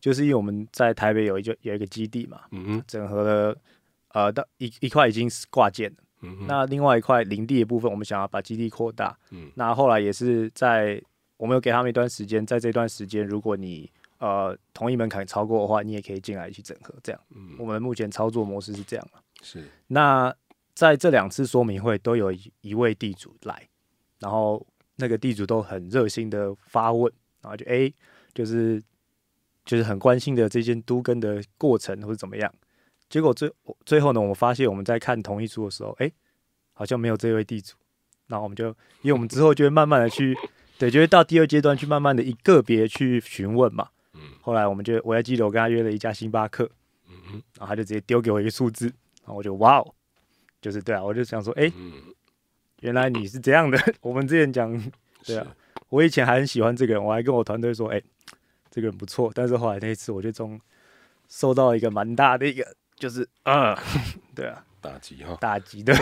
[0.00, 3.56] 就是因为我们在台北有一就有一个基地嘛，嗯哼整合了
[4.12, 9.16] 呃到一一块已经是挂件了，嗯哼那另外一块林地的部分，我们想要把基地扩大。
[9.30, 11.00] 嗯那后来也是在
[11.36, 16.94] 我们有给他们一段时间，在这段时间，如果你呃同意门槛超过的话，你也可以进来一起整合。
[17.02, 20.34] 这样，嗯我们目前操作模式是这样嘛是那
[20.74, 23.68] 在这两次说明会都有一一位地主来，
[24.18, 24.64] 然后
[24.96, 27.92] 那个地主都很热心的发问，然后就诶，
[28.34, 28.82] 就是
[29.68, 32.50] 就是很关心的这件都跟的过程或者怎么样。
[33.10, 33.52] 结果最
[33.84, 36.10] 最后呢，我们发现我们在看同一书的时候，诶，
[36.72, 37.74] 好像没有这位地主。
[38.28, 38.68] 然后我们就，
[39.02, 40.34] 因为我们之后就会慢慢的去，
[40.78, 43.88] 对，就会到第二阶段去慢慢的一个别去询问嘛。
[44.14, 46.70] 嗯后来我们就，我还记得我跟他约了一家星巴克，
[47.06, 48.86] 嗯然后他就直接丢给我一个数字，
[49.22, 49.94] 然后我就哇哦，
[50.60, 51.92] 就是对啊，我就想说，哎、嗯，
[52.80, 53.78] 原来你是这样的。
[54.00, 54.70] 我们之前讲，
[55.24, 55.46] 对啊，
[55.88, 58.02] 我以前还很喜欢这个人，我还跟我团队说，哎、
[58.78, 59.32] 这个人不错。
[59.34, 60.60] 但是后来那一次，我就中
[61.28, 62.64] 受到一个蛮大的一个，
[62.94, 63.76] 就是啊，
[64.36, 65.92] 对啊，打击哈，打击的，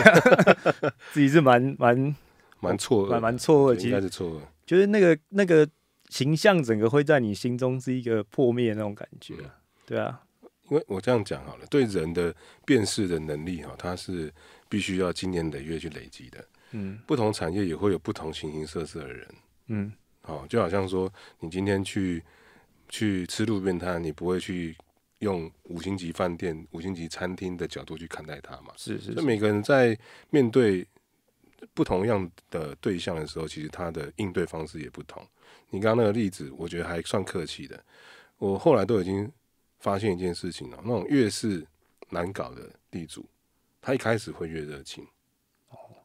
[1.11, 2.15] 自己是蛮蛮
[2.59, 4.41] 蛮错愕，蛮蛮错愕，对应该是错愕。
[4.63, 5.67] 就是那个那个
[6.09, 9.55] 形象整个会在你心中是一个破灭的那种感觉啊，
[9.87, 10.21] 对啊，
[10.69, 12.31] 因为我这样讲好了，对人的
[12.63, 14.31] 辨识的能力哈，它是
[14.69, 16.45] 必须要经年累月去累积的。
[16.71, 16.99] 嗯。
[17.07, 19.27] 不同产业也会有不同形形色色的人，
[19.67, 19.91] 嗯。
[20.23, 21.09] 哦，就好像说
[21.39, 22.21] 你今天去
[22.89, 24.75] 去吃路边摊，你不会去
[25.19, 28.73] 用五星级饭店、五星级餐厅的角度去看待它嘛。
[28.77, 29.97] 是是所以每个人在
[30.29, 30.87] 面对
[31.73, 35.25] 不同样的对象的时候，其实他的应对方式也不同。
[35.69, 37.83] 你刚刚那个例子，我觉得还算客气的。
[38.37, 39.31] 我后来都已经
[39.79, 41.65] 发现一件事情了，那种越是
[42.09, 43.27] 难搞的地主，
[43.81, 45.05] 他一开始会越热情，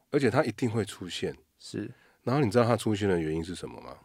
[0.09, 1.35] 而且他一定会出现。
[1.59, 1.89] 是，
[2.23, 3.97] 然后你知道他出现的原因是什么吗？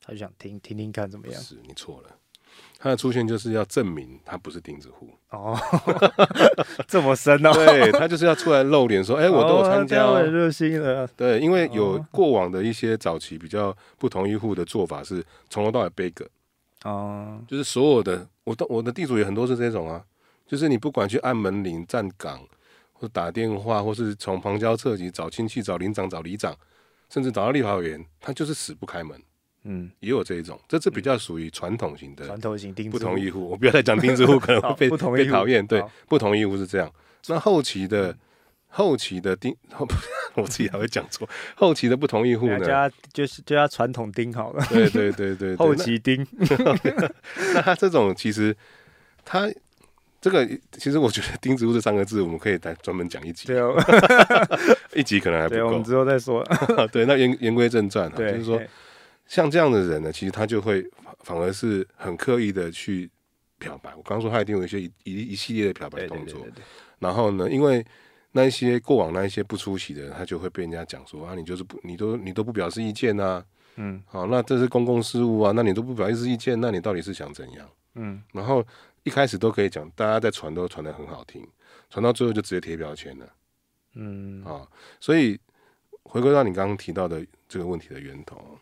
[0.00, 2.18] 他就想听听听看怎么样是你错了，
[2.78, 5.56] 他的出现就是要证明他不是钉子户，哦，
[6.88, 12.06] 这么深哦，对他就是要出来露脸说，哎、我都有参加、热心了，对，因为有哦。
[12.10, 16.28] 过往的一些早期比较不同意户的做法是从头到尾背个，
[16.84, 20.04] 哦，就是所有的我的我的地主也很多是这种啊，
[20.46, 22.40] 就是你不管去按门铃、站岗，
[22.92, 26.52] 或打电话，或是从旁敲侧击找亲戚、找领长、找里长，
[27.08, 29.22] 甚至找到立法委员，他就是死不开门，
[29.64, 33.50] 嗯，也有这一种，这是比较属于传统型的传统型钉子不同户意户。
[33.50, 35.66] 我不要再讲钉子户，可能 会被被讨厌。
[35.66, 36.92] 对，不同意户是这样。
[37.28, 38.16] 那后期的
[38.68, 39.54] 后期的钉，
[40.34, 42.58] 我自己还会讲错，后期的不同意户呢？
[42.58, 45.56] 人家就是就要传统钉好了，对对对对，对。
[45.58, 46.26] 后期钉，
[47.54, 48.56] 那他这种其实
[49.24, 49.48] 他
[50.20, 53.76] 这个其实我觉得“钉子户”这三个字，我们可以再专门讲一集，对哦，
[54.94, 55.84] 一集可能还不够，我们。
[55.84, 56.44] 之后再说，
[56.92, 58.68] 对，那言言归正传哈，对，就是说嘿
[59.26, 60.84] 像这样的人呢，其实他就会
[61.20, 63.10] 反而是很刻意的去
[63.58, 63.90] 表白。
[63.94, 66.64] 我刚刚说他一定有一些一一一系列的表白对对动作对对，对，
[66.98, 67.84] 然后呢，因为
[68.32, 73.44] 那一些过往那一些不出席的人，他就会被人家讲说啊，你就是不，你都你都不表示意见啊，
[73.76, 77.68] 嗯好，那这是公共事务啊，那你都不表示意见，那你到底是想怎样？
[77.94, 78.64] 嗯，然后
[79.02, 81.46] 一开始都可以讲，大家在传都传的很好听，
[81.90, 83.26] 传到最后就直接贴标签了
[83.94, 84.66] 嗯，啊。
[84.98, 85.38] 所以
[86.04, 88.58] 回归到你刚刚提到的这个问题的源头，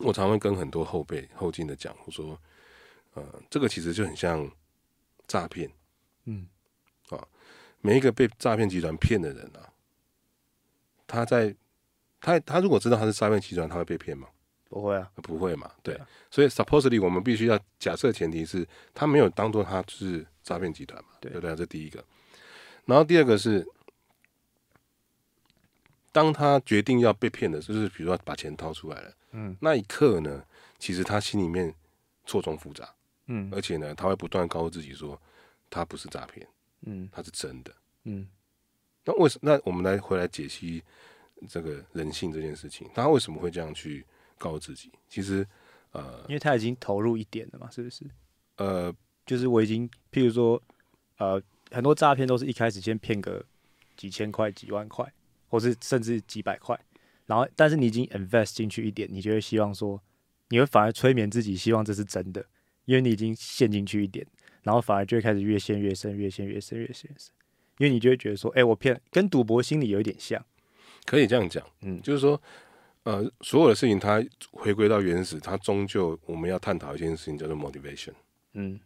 [0.00, 2.38] 我常会跟很多后辈后进的讲，我说，
[3.14, 4.50] 呃，这个其实就很像
[5.26, 5.70] 诈骗。
[6.24, 6.46] 嗯，
[7.10, 7.26] 啊
[7.80, 9.72] 每一个被诈骗集团骗的人啊，
[11.06, 11.54] 他在
[12.20, 14.28] 他他如果知道他是诈骗集团，他会被骗吗？
[14.68, 15.94] 不会啊，不会嘛，对。
[15.94, 21.56] 对啊所以 supposedly 我们必须要假设前提是他没有当做他是诈骗集团嘛，对对不对？
[21.56, 22.04] 这第一个。
[22.84, 23.66] 然后第二个是，
[26.12, 30.42] 当他决定要被骗的就是比如说把钱掏出来了，嗯那一刻呢，
[30.78, 31.72] 其实他心里面
[32.26, 32.88] 错综复杂，
[33.26, 35.20] 嗯而且呢，他会不断告诉自己说，
[35.70, 36.46] 他不是诈骗，
[36.82, 37.72] 嗯他是真的。
[38.04, 38.26] 嗯
[39.04, 40.82] 那为什那我们来回来解析
[41.48, 44.04] 这个人性这件事情，他为什么会这样去
[44.36, 44.90] 告诉自己？
[45.08, 45.46] 其实，
[45.92, 48.04] 呃因为他已经投入一点了嘛，是不是？
[48.56, 48.94] 呃，
[49.24, 50.60] 就是我已经，譬如说，
[51.18, 51.40] 呃，
[51.70, 53.44] 很多诈骗都是一开始先骗个
[53.96, 55.10] 几千块、几万块，
[55.48, 56.78] 或是甚至几百块，
[57.26, 60.00] 然后但是你已经 invest 进去一点，你就会希望说，
[60.48, 62.44] 你会反而催眠自己，希望这是真的，
[62.84, 64.26] 因为你已经陷进去一点，
[64.62, 67.32] 然后反而就会开始越陷越深，越陷越深，越陷越深，
[67.78, 70.44] 因为你就会觉得说，哎、我骗，跟赌博心理有一点像，
[71.04, 72.40] 可以这样讲，嗯就是说，
[73.04, 78.12] 呃，所有的事情它回归到原始，它终究我们要探讨一件事情叫做 motivation，
[78.52, 78.78] 嗯。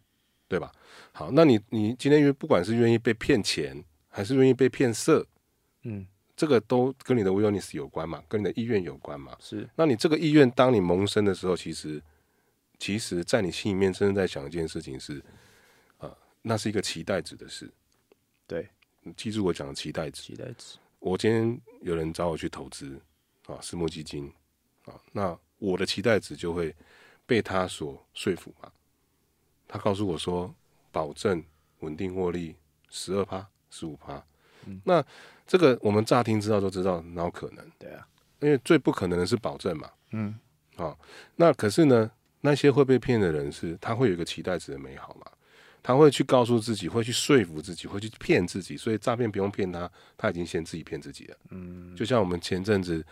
[0.45, 0.71] 对吧？
[1.13, 5.25] 好，那你你今天愿不管是愿意被骗钱，还是愿意被骗色，
[5.81, 9.37] 嗯，这个都跟你的 willingness 有关嘛，跟你的意愿有关嘛。
[9.39, 12.01] 是，那你这个意愿，当你萌生的时候，其实
[12.79, 15.23] 其实在你心里面真正在想一件事情是，
[15.99, 17.71] 呃，那是一个期待值的事。
[18.47, 18.67] 对，
[19.01, 20.23] 你记住我讲的期待值。
[20.23, 22.99] 期待值，我今天有人找我去投资
[23.45, 24.31] 啊，私募基金
[24.85, 26.75] 啊，那我的期待值就会
[27.25, 28.71] 被他所说服嘛。
[29.67, 30.53] 他告诉我说，
[30.91, 31.43] 保证
[31.79, 32.55] 稳定获利
[32.89, 34.23] 十二趴、十五趴。
[34.83, 35.03] 那
[35.45, 37.65] 这个我们乍听知道都知道，哪有可能？
[37.77, 38.07] 对啊，
[38.39, 39.89] 因为最不可能的是保证嘛。
[40.11, 40.35] 嗯。
[40.75, 40.97] 啊，
[41.35, 42.09] 那可是呢，
[42.41, 45.31] 那些会被骗的人是，他会有一个期待值的美好嘛，
[45.83, 51.37] 他会去告诉自己，会去说服自己，会去骗自己，所以诈骗不用骗他，他已经先自己骗自己了。
[51.51, 53.05] 嗯，就像我们前阵子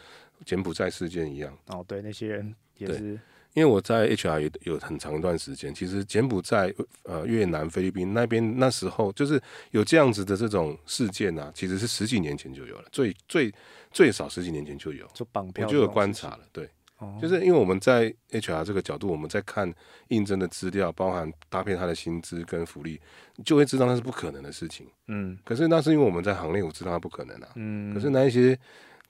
[0.43, 3.19] 柬埔寨事件一样，哦，对，那些人也是，
[3.53, 13.53] 因为我在 HR 也有很长一段时间，其实柬埔寨、呃越南、菲律宾那边那时候就是有这样子的这种事件啊，其实是十几年前就有了，最最
[13.91, 16.65] 最少十几年前就有，就绑票我就有观察了，对。
[16.65, 19.73] 哦就是因为我们在 HR 这个角度，我们在看
[20.09, 23.01] 应征的资料，包含搭配他的薪资跟福利，
[23.43, 24.85] 就会知道那是不可能的事情。
[25.07, 27.49] 嗯可是那是因为我们在行内，我知道他不可能啊。
[27.55, 28.55] 嗯，可是那一些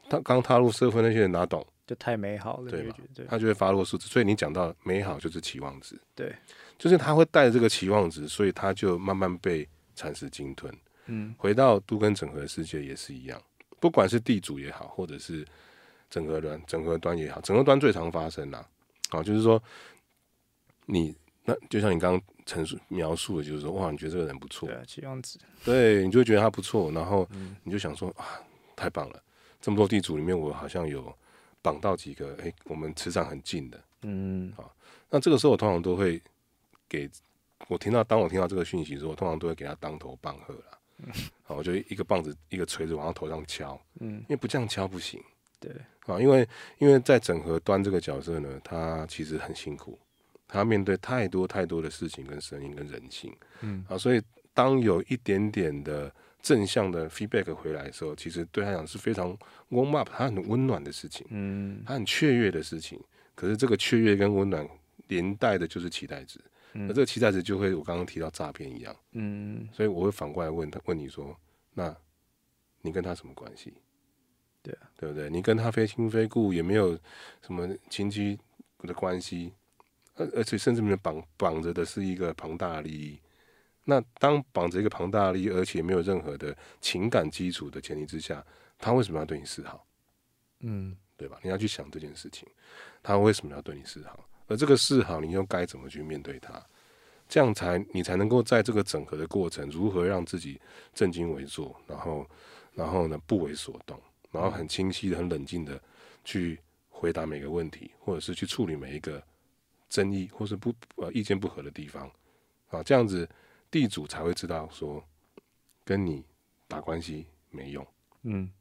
[0.10, 2.96] 他刚踏入社会那些人哪懂，就太美好了，对嘛
[3.28, 4.08] 他就会发落数字。
[4.08, 6.34] 所以你讲到美好就是期望值，对，
[6.78, 10.74] 就是他会带着这个期望值，所以他就慢慢被蚕食鲸吞。
[11.08, 13.42] 嗯回到都跟整合的世界也是一样，
[13.82, 15.46] 不管是地主也好，或者是
[16.10, 18.66] 整合端整合端也好，整合端最常发生啦。
[19.10, 19.62] 啊，就是说
[20.86, 28.40] 你那就像你刚刚陈述描述的，就是说哇，你觉得这个人不错对，啊，期望值，对，你就会觉得他不错，然后嗯你就想说啊，
[28.78, 29.22] 太棒了！
[29.60, 31.16] 这么多地主里面，我好像有
[31.62, 33.80] 绑到几个，哎，我们磁场很近的。
[34.04, 34.52] 嗯
[35.10, 36.22] 那这个时候，我通常都会
[36.88, 37.10] 给
[37.68, 40.78] 我听到，当我听到这个讯息的时候，我通常都会给他当头棒喝了。
[41.44, 45.22] 好，我就一个棒子，一个锤子往他头上敲，嗯因为不这样敲不行
[45.60, 45.72] 对，
[46.06, 46.20] 啊。
[46.20, 46.48] 因为
[46.78, 50.00] 因为在整合端这个角色呢，他其实很辛苦，
[50.48, 54.22] 他面对太多太多的事情跟声音跟人性嗯啊，所以
[54.54, 59.38] 当有一点点的正向的 feedback 回来的时候，其实对他讲是非常
[59.70, 63.00] warm up，他很温暖的事情，嗯他很雀跃的事情。
[63.36, 64.68] 可是这个雀跃跟温暖
[65.08, 66.40] 连带的就是期待值，
[66.74, 71.36] 嗯而这个期待值就会我刚刚提到诈骗一样，嗯所以我会反过来问他，问你说，
[71.74, 71.96] 那
[72.82, 73.74] 你跟他什么关系？
[74.64, 75.30] 对啊，对不对？
[75.30, 76.98] 你跟他非亲非故，也没有
[77.42, 78.38] 什么亲戚
[78.80, 79.54] 的关系，
[80.16, 83.20] 而而且甚至没有绑绑着的是一个庞大的利益。
[83.84, 88.46] 那当绑着一个庞大的利益，而且没有任何的情感基础的前提之下，
[88.78, 89.86] 他为什么要对你示好？
[90.60, 91.40] 嗯对吧？
[91.44, 92.48] 你要去想这件事情，
[93.04, 94.28] 他为什么要对你示好？
[94.48, 96.64] 而这个示好，你又该怎么去面对他？
[97.30, 100.60] 这样才你才能够在这个整合的过程，如何让自己
[100.94, 102.28] 正襟危坐，然后
[102.74, 104.00] 然后呢不为所动，
[104.32, 105.82] 然后很清晰的、很冷静的
[106.26, 109.24] 去回答每个问题，或者是去处理每一个
[109.90, 112.12] 争议或是不呃意见不合的地方
[112.70, 113.30] 啊，这样子
[113.72, 115.04] 地主才会知道说
[115.84, 116.24] 跟你
[116.68, 117.86] 打关系没用。
[118.24, 118.52] 嗯，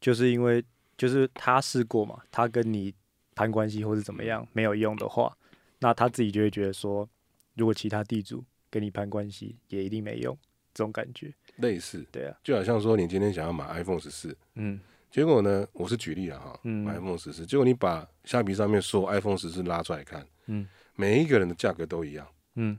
[0.00, 0.64] 就是因为
[0.96, 2.94] 就是他试过嘛，他跟你
[3.34, 5.36] 攀关系或是怎么样没有用的话，
[5.80, 7.06] 那他自己就会觉得说，
[7.54, 10.34] 如果其他地主跟你攀关系也一定没用，
[10.72, 14.80] 这种感觉，类似，对啊，就好像说你今天想要买 iPhone 十四，嗯。
[15.10, 22.76] 结果呢，我是举例了哈，嗯买 iPhone 十四，结果你把虾皮上面所有 iPhone 十四拉出来看，嗯每一个人的价格都一样，嗯，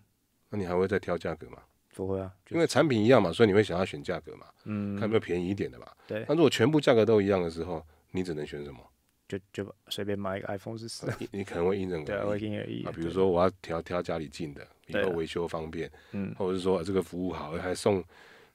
[0.50, 1.60] 那你还会再挑价格吗？
[1.94, 5.88] 不会啊，就因为产品一样嘛，所以你会想要选价格嘛，嗯看有没有便宜一点的嘛。
[6.08, 8.80] 对，那如果全部价格都一样的时候，你只能选什么？
[9.28, 18.04] 就就随便买一个 iPhone 十四，你你可能会因人而异我因人而异啊，比如说我要挑挑家里近的，以对啊后维修方便，嗯或者是说这个服务好，还送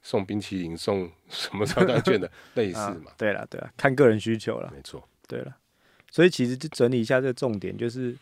[0.01, 4.71] 送冰淇淋、送 什么超单券的， 类似啊嘛，对了对了，看个人需求了。
[4.73, 5.05] 没错。
[5.27, 5.57] 对了，
[6.09, 8.15] 所以其实就整理一下这个重点，就是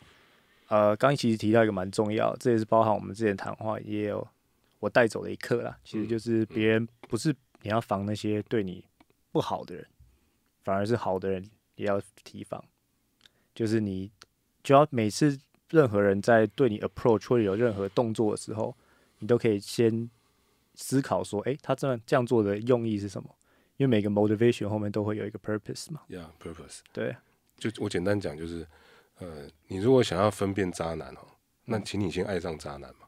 [0.69, 4.25] 呃，刚刚其实提到一个蛮重要，这也是包含我们之前谈话也有
[4.79, 5.77] 我带走的一课啦。
[5.83, 8.85] 其实就是别人不是你要防那些对你
[9.31, 9.85] 不好的人，
[10.63, 11.43] 反而是好的人
[11.75, 12.63] 也要提防。
[13.53, 14.11] 就是你
[14.63, 15.37] 就要每次
[15.69, 18.75] 任何人在对你 approach 或者有任何动作的时候，
[19.17, 20.09] 你都可以先
[20.75, 23.35] 思考说，诶，他这样这样做的用意是什么？
[23.77, 26.01] 因为每个 motivation 后面都会有一个 purpose 嘛。
[26.07, 26.81] Yeah, purpose。
[26.93, 27.15] 对，
[27.57, 28.67] 就我简单讲，就是
[29.19, 31.19] 呃，你如果想要分辨渣男哦，
[31.65, 33.07] 那请你先爱上渣男嘛。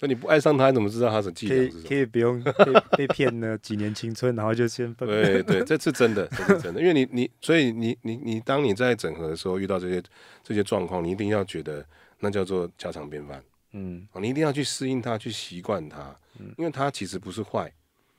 [0.00, 1.88] 那你不爱上他，你怎么知道他的伎可以俩是什么？
[1.88, 5.08] 可以不用被被骗了几年青春，然后就先分。
[5.08, 6.80] 对对，这是真的，这是真的。
[6.80, 10.02] 因为你你，所以你你你，当你在整合的时候遇到这些
[10.42, 11.86] 这些状况，你一定要觉得
[12.18, 13.40] 那叫做家常便饭
[13.74, 16.14] 嗯啊，你一定要去适应它，去习惯它，
[16.58, 17.72] 因为它其实不是坏。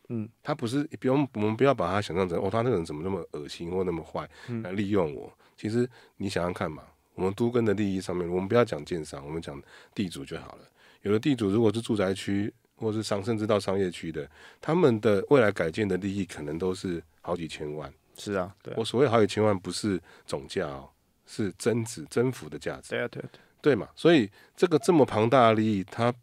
[0.09, 5.31] 嗯，他不是不用，我们不要把他想象成哦，他那个人怎么那么恶心或那么坏嗯来利用我。
[5.55, 6.83] 其实你想想看嘛，
[7.15, 9.61] 我们都跟的利益上面，我们不要讲建商，我们讲
[9.93, 10.61] 地主就好了。
[11.01, 17.93] 有的地主如果是住宅区或是商甚至到商业区的，他们的未来改建的利益可能都是好几千万。
[18.15, 18.77] 是啊，对啊。
[18.77, 20.89] 我所谓好几千万不是总价哦，
[21.25, 23.43] 是增值增幅的价值，对啊，对啊，对啊。
[23.61, 23.89] 对嘛？
[23.95, 26.13] 所以这个这么庞大的利益，他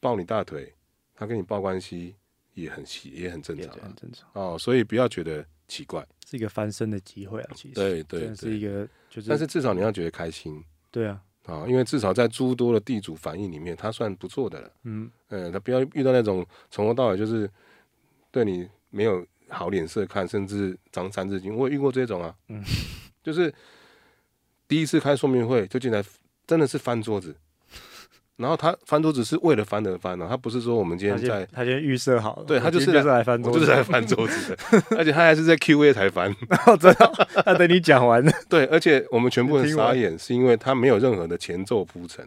[0.00, 0.72] 抱你大腿，
[1.14, 2.14] 他跟你抱关系
[2.54, 3.80] 也很奇也很正也常啊。
[3.84, 7.74] 很正常，哦，所以不要觉得奇怪，是一个翻身的机会啊，其实。
[7.74, 14.70] 对对真的是一个就是，但是至少你要觉得开心对啊，啊、因为至少在诸多的地主反应里面，他算不错的了。
[14.84, 17.50] 嗯呃，他不要遇到那种从头到尾就是
[18.30, 21.54] 对你没有好脸色看，甚至张三字经。
[21.54, 22.64] 我也遇过这种啊，嗯，
[23.22, 23.52] 就是
[24.66, 26.02] 第一次开说明会就进来
[26.46, 27.36] 真的是翻桌子，
[28.36, 36.34] 然后他翻桌子是为了翻而翻的，他不是说我们今天在先他先预设好了，对他就是来翻桌子，就是来翻桌子的， 而且他还是在 Q A 才翻。
[36.66, 42.26] 哦，真的哦，他等你讲完了，对，而且我们全部人傻眼，是因为他没有任何的前奏铺陈，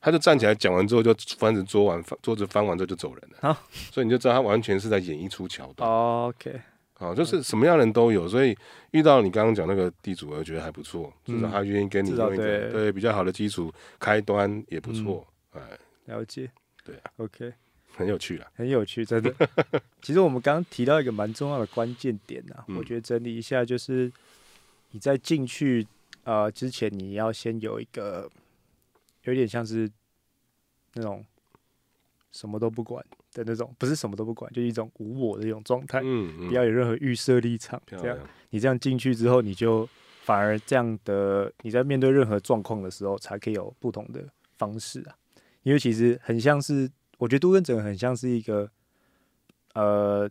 [0.00, 3.38] 他就站起来讲完之后就翻着桌完，桌子翻完之后就走人了。
[3.40, 3.62] 好
[3.92, 5.88] 所以你就知道他完全是在演一出桥段。
[5.88, 6.60] 哦 OK，
[7.00, 8.54] 好，就是什么样的人都有，所以
[8.90, 12.72] 遇到你刚刚讲那个地主，我觉得还不错，至少嗯他愿意跟你至少用一个对。
[12.72, 15.60] 对比较好的基础开端也不错，哎，
[16.04, 16.50] 了解，
[16.84, 17.54] 对啊，OK，
[17.96, 18.52] 很有趣啊。
[18.54, 19.34] 很有趣，真的。
[20.02, 22.76] 其实我们刚刚提到一个蛮重要的关键点啊，嗯。
[22.76, 24.12] 我觉得整理一下，就是
[24.90, 25.86] 你在进去
[26.24, 28.30] 呃之前，你要先有一个
[29.22, 29.90] 有点像是
[30.92, 31.24] 那种
[32.30, 33.02] 什么都不管
[33.32, 38.18] 的那种，不是什么都不管，就一种无我的一种状态，嗯嗯，不要有任何预设立场，这样，
[38.50, 39.88] 你这样进去之后，你就
[40.22, 44.28] 反而这样的你在面对任何状况的时候，才可以有不同的
[44.58, 45.14] 方式啊。
[45.62, 48.70] 因为其实很像是，我觉得都跟整个很像是一个
[49.74, 50.28] 呃，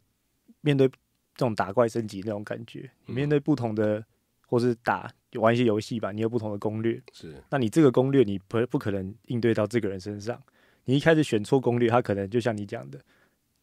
[0.61, 0.93] 面对这
[1.37, 4.03] 种打怪升级那种感觉，你面嗯对不同的
[4.47, 7.41] 或是打玩一些游戏吧，你有不同的攻略，是。
[7.51, 10.41] 那你这个攻略你不不可能应对到这个人身上，
[10.85, 12.99] 你一开始选错攻略，他可能就像你讲的，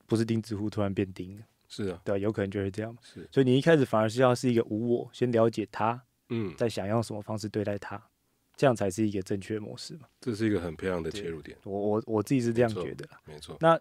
[0.07, 2.95] 不是钉子户突然变钉了，是啊，对吧、有可能就是这样。
[2.95, 3.01] 嘛。
[3.03, 8.01] 是，所以你一开始反而是要是一个无我，先了解他，嗯，再想用什么方式对待他，
[8.57, 10.07] 这样才是一个正确模式嘛。
[10.21, 13.79] 这是一个很漂亮的切入点，我我我自己是这样觉得，没错，那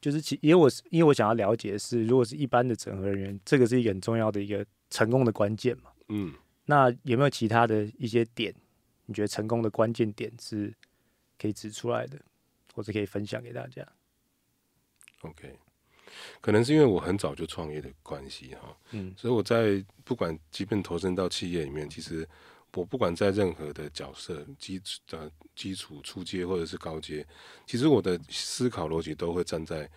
[0.00, 5.90] 就是其因为我是因为我想要了解的是，如果是一般的整合人员，这个是一个很重要的一个成功的关键嘛。
[6.08, 6.34] 嗯，
[6.66, 8.54] 那有没有其他的一些点，
[9.06, 10.74] 你觉得成功的关键点是
[11.38, 12.18] 可以指出来的，
[12.74, 13.86] 或者可以分享给大家
[15.20, 15.56] ？OK，
[16.40, 22.28] 可能是因为我很早就创业的关系哈，嗯所以我在不管即便投身到企业里面，其实
[22.72, 27.24] 我不管在任何的角色基础呃基础初阶或者是高阶，
[27.64, 29.88] 其实我的思考逻辑都会站在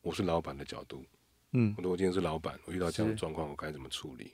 [0.00, 1.04] 我是老板的角度。
[1.52, 4.32] 嗯如果我今天是老板，我遇到这样的状况，我该怎么处理？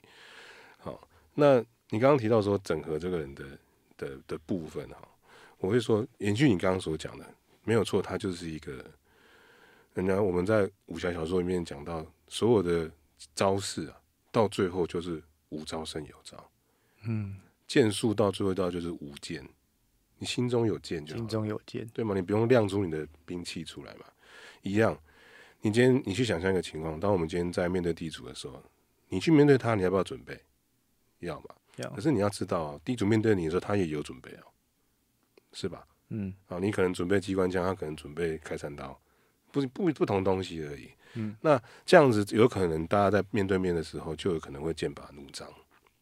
[0.77, 3.45] 好，那你刚刚提到说整合这个人的
[3.97, 5.07] 的的部分哈，
[5.59, 8.83] 我会说延续你刚刚所讲的，没有错，他就是一个，
[9.93, 12.89] 人家我们在武侠小说里面讲到所有的
[13.35, 14.01] 招式啊，
[14.31, 16.51] 到最后就是无招胜有招，
[17.03, 17.37] 嗯，
[17.67, 19.47] 剑术到最后到就是无剑，
[20.17, 21.27] 你心中有剑就好心。
[21.27, 22.15] 中有剑，对吗？
[22.15, 24.05] 你不用亮出你的兵器出来嘛，
[24.61, 24.97] 一样。
[25.63, 28.63] 你今天你去想象一个情况，当我们今天在面对地主的时候，
[29.09, 30.41] 你去面对他，你要不要准备？
[31.19, 31.49] 要嘛。
[31.77, 34.43] 要可是你要知道哦，地主面对你的时候，他也有准备哦，
[35.53, 35.87] 是吧？
[36.13, 38.99] 嗯啊，你可能准备机关枪，他可能准备开山刀，
[39.51, 40.91] 不不不同东西而已。
[41.15, 45.47] 嗯，那这样子有可能大家在面对面的时候，就有可能会剑拔弩张。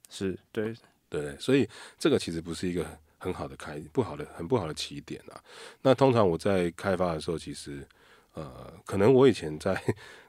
[0.10, 0.74] 是对，
[1.10, 1.38] 对？
[1.38, 2.86] 所以这个其实不是一个
[3.20, 5.40] 很好的开不好的很不好的起点啊。
[5.82, 7.88] 那通常我在开发的时候，其实
[8.34, 9.80] 呃，可能我以前在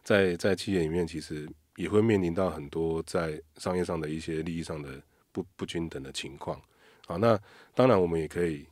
[0.02, 5.00] 在在企业里面，其实也会面临到很多在商业上的一些利益上的
[5.32, 6.60] 不不均等的情况
[7.06, 7.16] 啊。
[7.16, 7.38] 那
[7.74, 8.66] 当然，我们也可以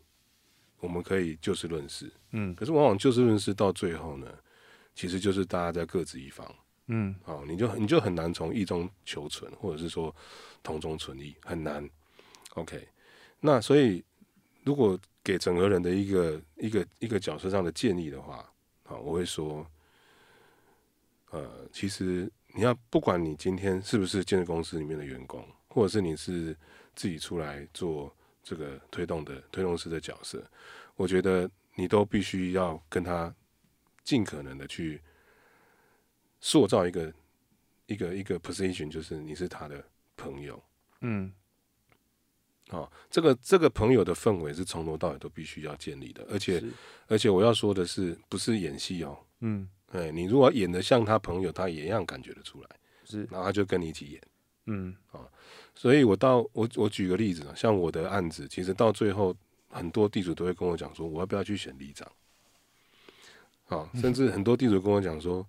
[0.80, 4.26] 我们可以就事论事，嗯可是往往就事论事到最后呢，
[4.94, 6.46] 其实就是大家在各自一方。
[6.90, 10.14] 嗯哦，你就你就很难从异中求存，或者是说
[10.62, 11.86] 同中存异，很难。
[12.54, 12.88] OK，
[13.40, 14.02] 那所以
[14.64, 18.36] 如果给整个人的一个一个一个角色上的建议的话，
[18.84, 19.66] 啊，我会说，
[21.30, 26.56] 呃，其实你要不管你今天是不是建设公司里面的员工，或者是你是
[26.94, 28.16] 自己出来做
[28.48, 30.42] 这个推动的推动师的角色，
[30.96, 33.34] 我觉得你都必须要跟他
[34.02, 35.02] 尽可能的去
[36.40, 37.12] 塑造一个
[37.84, 39.84] 一个一个 position，就是你是他的
[40.16, 40.62] 朋友。
[41.02, 41.30] 嗯。
[42.70, 46.62] 哦，这个这个朋友的氛围是从头到尾都必须要建立的，而且
[47.06, 49.68] 而且我要说的是，不是演戏哦，嗯。
[49.92, 52.68] 哎，你如果演的像他朋友，他也一样感觉得出来，
[53.04, 53.24] 是。
[53.30, 54.22] 然后他就跟你一起演。
[54.66, 54.94] 嗯
[55.78, 59.32] 所以我到我我举个例子啊，像我的案子，其实到最后
[59.68, 62.10] 很多地主都会跟我讲说，我要不要去选里长？
[63.68, 65.46] 啊，甚至很多地主跟我讲说，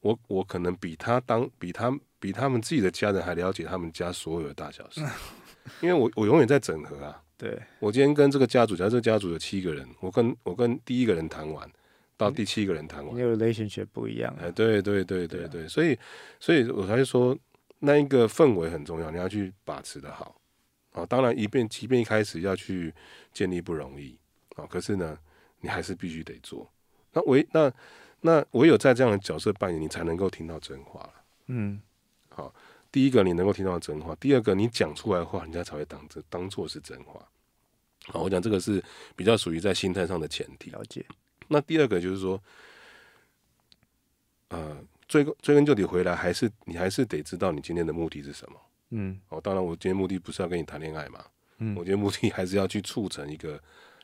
[0.00, 5.00] 我我可能比他当比他比他们自己的家人还了解他们家所有的大小事，
[5.82, 7.20] 因为我我永远在整合啊。
[7.36, 11.68] 对我今天跟这个家族，假如这个家族有七个人，我跟我跟第一个人谈完，
[12.16, 15.98] 到第七个人谈完你，的 relationship 不一样啊，哎，对对对对对，所以
[16.38, 17.36] 所以我才会说，
[17.84, 20.40] 那一个氛围很重要，你要去把持的好
[20.92, 21.04] 啊。
[21.04, 22.94] 当然，一遍即便一开始要去
[23.32, 24.16] 建立不容易
[24.54, 25.18] 啊，可是呢，
[25.60, 26.70] 你还是必须得做。
[27.12, 27.72] 那唯那
[28.20, 31.14] 那唯有在这样的角色扮演，你才能够听到真话了。
[31.48, 31.80] 嗯
[32.92, 37.26] 第一个，你能够听到真话；第二个，你讲出来的话，人家才会当真当做是真话。
[38.06, 38.84] 好，我讲这个是
[39.16, 40.70] 比较属于在心态上的前提。
[40.70, 41.04] 了解，
[41.48, 42.40] 那第二个就是说，
[44.48, 44.76] 呃，
[45.12, 48.56] 追根追根究底回来，还是你还是得知道你今天的目的是什么。
[48.90, 49.20] 嗯。
[49.28, 51.22] 哦，当然我今天目的不是要跟你谈恋爱嘛，
[51.58, 51.74] 嗯。
[51.76, 53.60] 我今天目的还是要去促成一个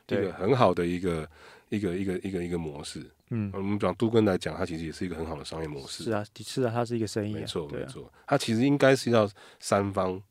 [0.09, 1.27] 一个很好的一个
[1.69, 3.03] 一个一个一个一个模式。
[3.31, 6.03] 嗯，我们讲都根来讲，它其实也是一个很好的商业模式。
[6.03, 9.27] 是啊，是啊，它是一个生意、啊，没错啊，没错，它其实应该是要
[9.59, 10.21] 三方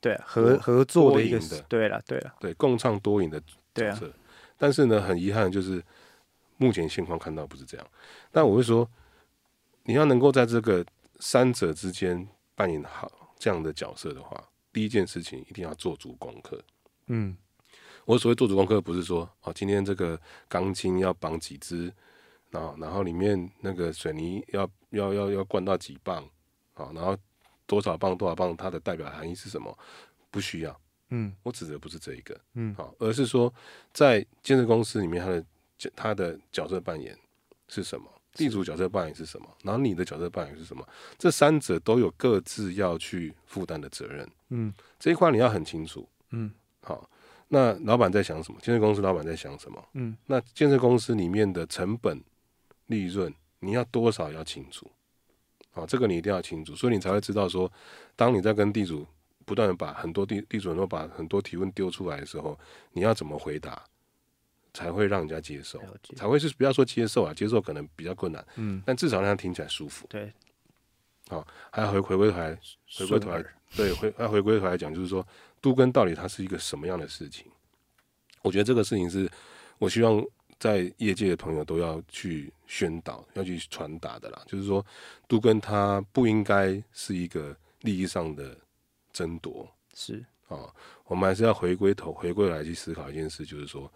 [0.00, 1.60] 对啊，合合作的一个的。
[1.68, 3.40] 对了，对了，对共创多赢的
[3.72, 4.00] 对啊，
[4.56, 5.80] 但是呢，很遗憾就是
[6.56, 7.86] 目前现况看到不是这样。
[8.32, 8.88] 但我会说，
[9.86, 10.84] 你要能够在这个
[11.20, 16.60] 三者之间扮演好这样的角色的话，第一件事情一定要做足功课。
[17.06, 17.36] 嗯
[18.04, 21.92] 我所谓做足功课，不是说哦，今天这个钢筋要绑几支，
[22.50, 26.28] 然后然后里面那个水泥要要要要灌到几磅，
[26.74, 27.16] 好，然后
[27.66, 29.76] 多少磅多少磅，它的代表含义是什么？
[30.30, 30.80] 不需要。
[31.10, 33.52] 嗯我指的不是这一个，嗯好，而是说
[33.92, 35.44] 在建设公司里面，它的
[35.78, 37.16] 角它的角色扮演
[37.68, 38.10] 是什么？
[38.36, 39.48] 地主角色扮演是什么？
[39.62, 40.86] 然后你的角色扮演是什么？
[41.18, 46.08] 这三者都有各自要去负担的责任，嗯这一块你要很清楚。
[46.30, 47.08] 嗯好，
[47.48, 48.60] 那老板在想什么？
[48.60, 49.82] 建设公司老板在想什么？
[49.94, 52.22] 嗯那建设公司里面的成本、
[52.86, 54.90] 利润，你要多少要清楚。
[55.70, 57.70] 好，这个你一定要清楚，所以你才会知道说，
[58.14, 59.06] 当你在跟地主
[59.44, 62.58] 不断的把很多地地主人都把很多提问丢出来的时候，
[62.92, 63.84] 你要怎么回答，
[64.76, 65.80] 才会让人家接受，
[66.14, 70.06] 才会是不要说接受啊，接受可能比较困难，嗯但至少让他听起来舒服。
[70.10, 70.30] 对，
[71.28, 72.58] 好还要回回归头来，
[72.98, 73.42] 回归头来，
[73.74, 75.26] 对，回要回归头来讲，就是说，
[75.62, 77.46] 都根到底它是一个什么样的事情？
[78.42, 79.26] 我觉得这个事情是
[79.78, 80.22] 我希望
[80.58, 84.42] 在业界的朋友都要去宣导、要去传达的啦。
[84.46, 84.84] 就是说，
[85.26, 88.54] 都根它不应该是一个利益上的
[89.10, 90.70] 争夺是啊，
[91.06, 93.90] 我们还是要回归头、回归来去思考一件事，就是说，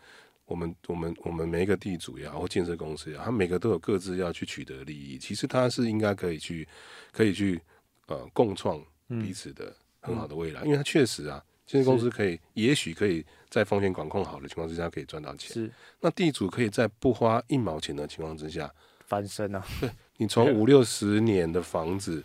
[0.50, 5.16] 我们、我们、我们每一个地主也好，或建设公司也好，他每个都有各自要去取得利益。
[5.16, 6.66] 其实他是应该可以去、
[7.12, 7.60] 可以去
[8.08, 15.52] 呃共创彼此的很好的未来，因为他确实啊，建设公司可以，也许可以在风险管控好的情况之下可以赚到钱。
[15.52, 15.70] 是。
[16.00, 18.68] 那地主可以在不花一毛钱的情况之下，
[19.06, 19.64] 翻身啊，
[20.18, 22.24] 你从 五六十年的房子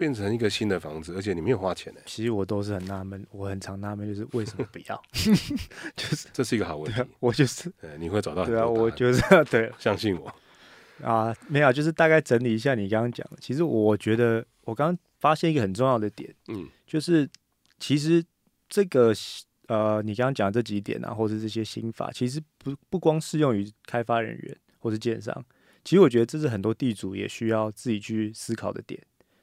[0.00, 5.02] 变成一个新的房子，而且你没有花钱呢、其实我都是很纳闷，我很常纳闷，就是为什么不要？
[5.12, 7.04] 就是这是一个好问题。
[7.18, 10.34] 我就是呃，你会找到对啊，我就是 对相信我。
[11.04, 13.36] 啊，没有，就是大概整理一下你刚刚讲的。
[13.40, 17.28] 其实我觉得我刚刚发现一个很重要的点，嗯就是
[17.78, 18.24] 其实
[18.68, 19.12] 这个
[19.68, 25.44] 呃，你刚刚讲的这几点啊，或者这些心法，其实不不光适用于开发人员或是建商，
[25.84, 29.00] 其实我觉得这是很多地主也需要自己去思考的点，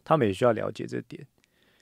[0.07, 1.27] 他们也需要了解这点，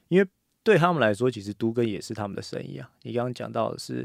[0.07, 0.27] 因为
[0.63, 2.89] 对他们来说，其实都跟也是他们的生意啊。
[3.03, 4.03] 你刚刚讲到的是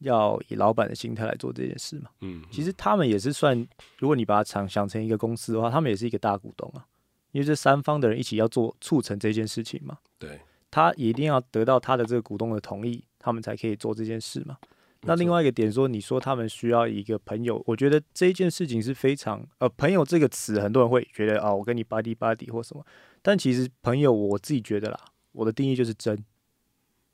[0.00, 3.56] 要以老板的心态来做这件事嘛，嗯，其实他们也是算，
[3.98, 6.84] 如果你把它想想成一个公司的话，他们也是一个大股东啊，
[7.30, 9.96] 因为这三方的人一起要做促成这件事情嘛。
[10.18, 14.58] 对，他一定要得到他的这个股东的同意，他们才可以做这件事嘛。
[15.02, 22.84] 那另外一个点说，你说他们需要一个朋友，我觉得这一件事情是非常呃，朋友这个词，很多人会觉得啊，我跟你 buddy buddy 或什么，
[23.22, 25.00] 但其实朋友我自己觉得啦，
[25.32, 26.22] 我的定义就是真，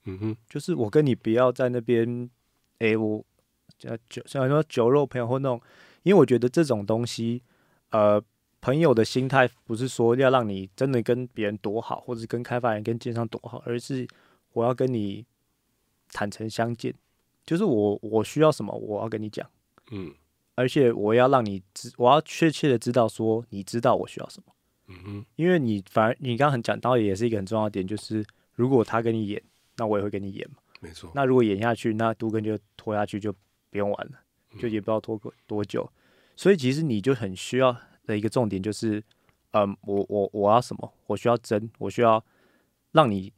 [0.05, 2.29] 嗯哼，就是我跟你不要在那边，
[2.79, 3.25] 诶、我
[3.85, 5.61] 呃酒虽然说酒肉朋友或那种，
[6.03, 7.43] 因为我觉得这种东西，
[7.91, 8.21] 呃，
[8.61, 14.09] 朋友的心态不是说要让你真的跟别人多好，或者是跟开发人、跟奸商多好，而是
[14.55, 15.25] 我要跟你
[16.11, 16.93] 坦诚相见，
[17.47, 19.49] 就是我我需要什么，我要跟你讲，
[19.93, 20.13] 嗯
[20.57, 24.53] 而且我要让你知，我要确切的知道说你知道我需要什么，
[24.89, 28.25] 嗯哼，因为你反而你刚刚很讲到，也是一个很重要的点，就是
[28.55, 29.43] 如果他跟你演，
[29.77, 30.57] 那我也会跟你演嘛。
[30.81, 31.11] 没错。
[31.15, 33.33] 那如果演下去，那都根就拖下去就
[33.71, 34.13] 不用玩了，
[34.59, 35.91] 就也不知道拖个多久。
[36.37, 37.77] 所以其实你就很需要
[38.07, 39.03] 的一个重点就是，
[39.53, 40.93] 嗯，我我我要什么？
[41.07, 42.25] 我需要真，我需要
[42.93, 43.33] 让你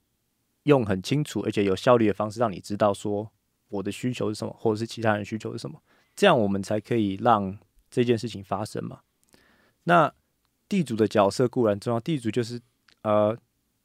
[0.64, 3.30] 用很清楚而且有效率的方式，让你知道说
[3.68, 5.80] 我的需求是什么，或者是其他人需求是什么，
[6.16, 7.58] 这样我们才可以让
[7.90, 9.00] 这件事情发生嘛。
[9.84, 10.12] 那
[10.68, 12.60] 地主的角色固然重要，地主就是
[13.02, 13.36] 呃，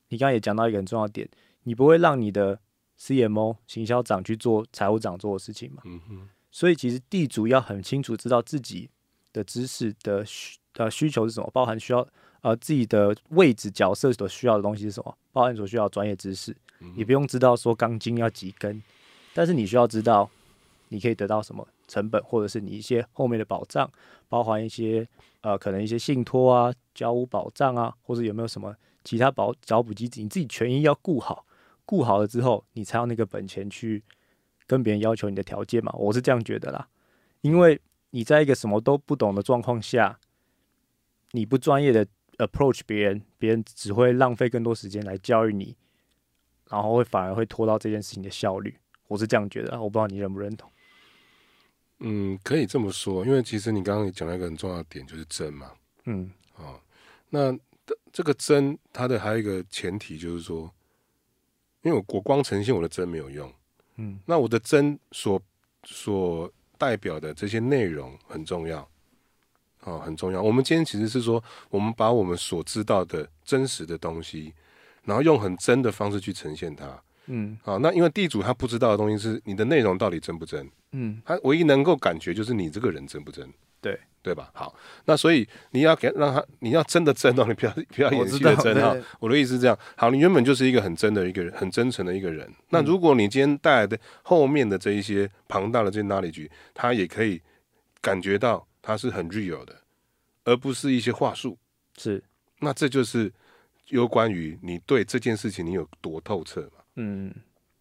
[0.09, 1.29] 你刚刚也讲到一个很重要的点，
[1.63, 2.59] 你不会让你的
[2.99, 5.81] CMO 行销长去做财务长做的事情嘛。
[5.85, 8.89] 嗯哼，所以其实地主要很清楚知道自己
[9.31, 12.05] 的知识的需呃需求是什么，包含需要
[12.41, 16.55] 呃自己的位置角色所需要的东西是什么，包含所需要专业知识。
[16.97, 18.83] 你不用知道说钢筋要几根，
[19.33, 20.29] 但是你需要知道
[20.89, 23.89] 你可以得到什么成本，或者是你一些后面的保障，
[24.29, 25.07] 包含一些
[25.41, 31.45] 呃可能一些信托啊、交屋保障啊，或者有没有什么其他保找补机制，你自己权益要顾好，
[31.85, 34.03] 顾好了之后，你才有那个本钱去
[34.67, 36.87] 跟别人要求你的条件嘛，我是这样觉得啦。
[37.41, 37.81] 因为
[38.11, 40.19] 你在一个什么都不懂的状况下，
[41.31, 42.05] 你不专业的
[42.37, 45.75] approach 别人，别人只会浪费更多时间来教育你，
[46.69, 48.77] 然后会反而会拖到这件事情的效率。
[49.07, 50.69] 我是这样觉得，我不知道你认不认同。
[51.99, 55.71] 嗯，可以这么说，因为其实你刚刚也讲了一个很重要的点，就是真嘛。
[56.05, 56.79] 嗯，哦，
[57.29, 57.57] 那
[58.11, 60.69] 这个真，它的还有一个前提就是说，
[61.81, 63.53] 因为我我光呈现我的真没有用，
[63.95, 65.41] 嗯，那我的真所
[65.85, 68.85] 所代表的这些内容很重要，
[69.83, 70.41] 哦，很重要。
[70.41, 74.53] 我们今天其实是说，我们把我们所知道的真实的东西，
[75.03, 77.01] 然后用很真的方式去呈现它。
[77.27, 83.47] 嗯，好，那因为地主他不知道的东西是你的内容到底真不真，嗯，他唯一能够感觉就是你这个人真不真，
[83.81, 84.49] 对对吧？
[84.53, 88.95] 好，那所以你要给让他，你要真的真哦，你不要不要演戏的真哈。
[89.19, 92.49] 我的意思是这样，好，你原本就是一个很真的一个人，很真诚的一个人。
[92.69, 97.41] 那如果你今天带来的后面的这一些庞大的这些 knowledge，他也可以
[98.01, 99.75] 感觉到他是很 real 的，
[100.45, 101.57] 而不是一些话术。
[101.97, 102.23] 是，
[102.59, 103.31] 那这就是
[103.87, 106.82] 有关于你对这件事情你有多透彻嘛？
[106.95, 107.33] 嗯，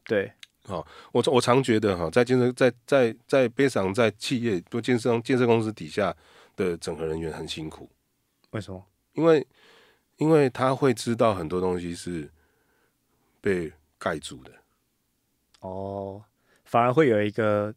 [0.04, 0.32] 对，
[0.64, 6.16] 好，我我常觉得哈，在建设在在在悲伤在企业多建设建设公司底下
[6.56, 7.90] 的整合人员很辛苦，
[8.52, 8.82] 为什么？
[9.12, 9.46] 因为
[10.16, 12.30] 因为他会知道很多东西是
[13.42, 14.50] 被盖住的，
[15.60, 16.24] 哦，
[16.64, 17.74] 反而会有一个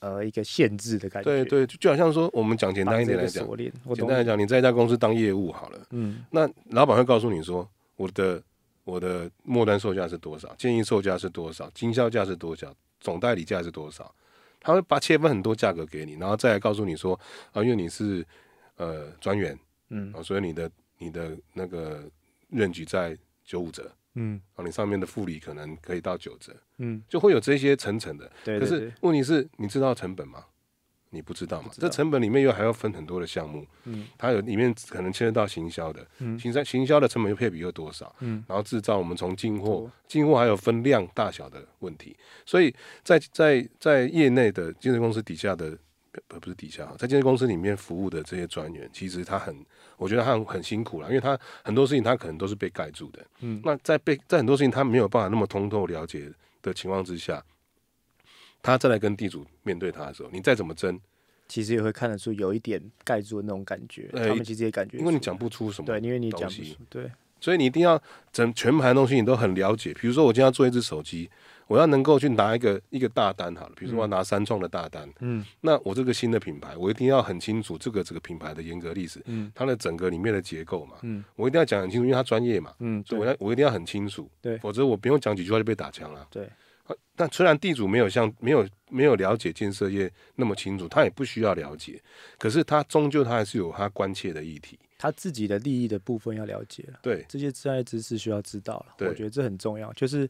[0.00, 3.46] 呃一个限制的感觉，对对，就就好像说我们讲简单一点来讲，
[3.94, 8.42] 简单来讲，你在一家公司当业务好了，嗯，那老板会告诉你说我的。
[8.84, 10.54] 我的末端售价是多少？
[10.56, 11.70] 建议售价是多少？
[11.74, 12.74] 经销价是多少？
[13.00, 14.14] 总代理价是多少？
[14.60, 17.18] 他会把切分很多价格给你，然后再来告诉你说
[17.52, 18.26] 啊，因为你是
[18.76, 19.58] 呃专员，
[19.90, 22.02] 嗯，啊，所以你的你的那个
[22.48, 23.14] 任局在
[23.44, 28.30] 九五折，嗯，啊，你上面的复利可能可以到九折，嗯，就会有这些层层的。
[28.42, 30.44] 对，可是问题是，你知道成本吗？
[31.14, 31.70] 你不知道嘛？
[31.72, 45.78] 这成本里面又还要分很多的项目，嗯，它有里面可能牵涉到行销的，嗯，行销行销的成本又配比又多少，嗯，然后制造我们从进货，进货还有分量大小的问题，所以在在在业内的建设公司底下的，
[46.26, 49.56] 不不是底下，在建设公司里面服务的这些专员，其实他很，
[49.96, 56.30] 我觉得他很很辛苦了，因为他很多事情他可能都是被盖住的，嗯，那在被在很多事情他没有办法那么通透了解
[56.62, 57.42] 的情况之下，
[58.64, 60.98] 他再来跟地主面对他的时候，你再怎么争。
[61.46, 68.02] 其实也会看得出有一点盖住的那种感觉，他们其实也感觉，因为你讲不出什么，对，因为你讲不出，对，所以你一定要
[68.32, 69.92] 整全盘的东西你都很了解。
[69.92, 71.28] 比如说我今天要做一只手机，
[71.66, 86.48] 我要能够去拿一个一个大单好了，比如说我要拿三创的大单，嗯，那我这个新的品牌，我一定要很清楚这个这个品牌的严格历史，嗯，它的整个里面的结构嘛，嗯，我一定要讲很清楚，因为它专业嘛，嗯，所以我要我一定要很清楚，对，否则我不用讲几句话就被打枪了，对。
[87.16, 92.02] 但虽然地主没有像没有没有了解建设业那么清楚，他也不需要了解，
[92.38, 96.98] 可是他终究他还是有他关切的议题，他自己的利益的部分要了解了。
[97.00, 99.06] 对，这些专业知识需要知道了。
[99.08, 99.92] 我觉得这很重要。
[99.92, 100.28] 就是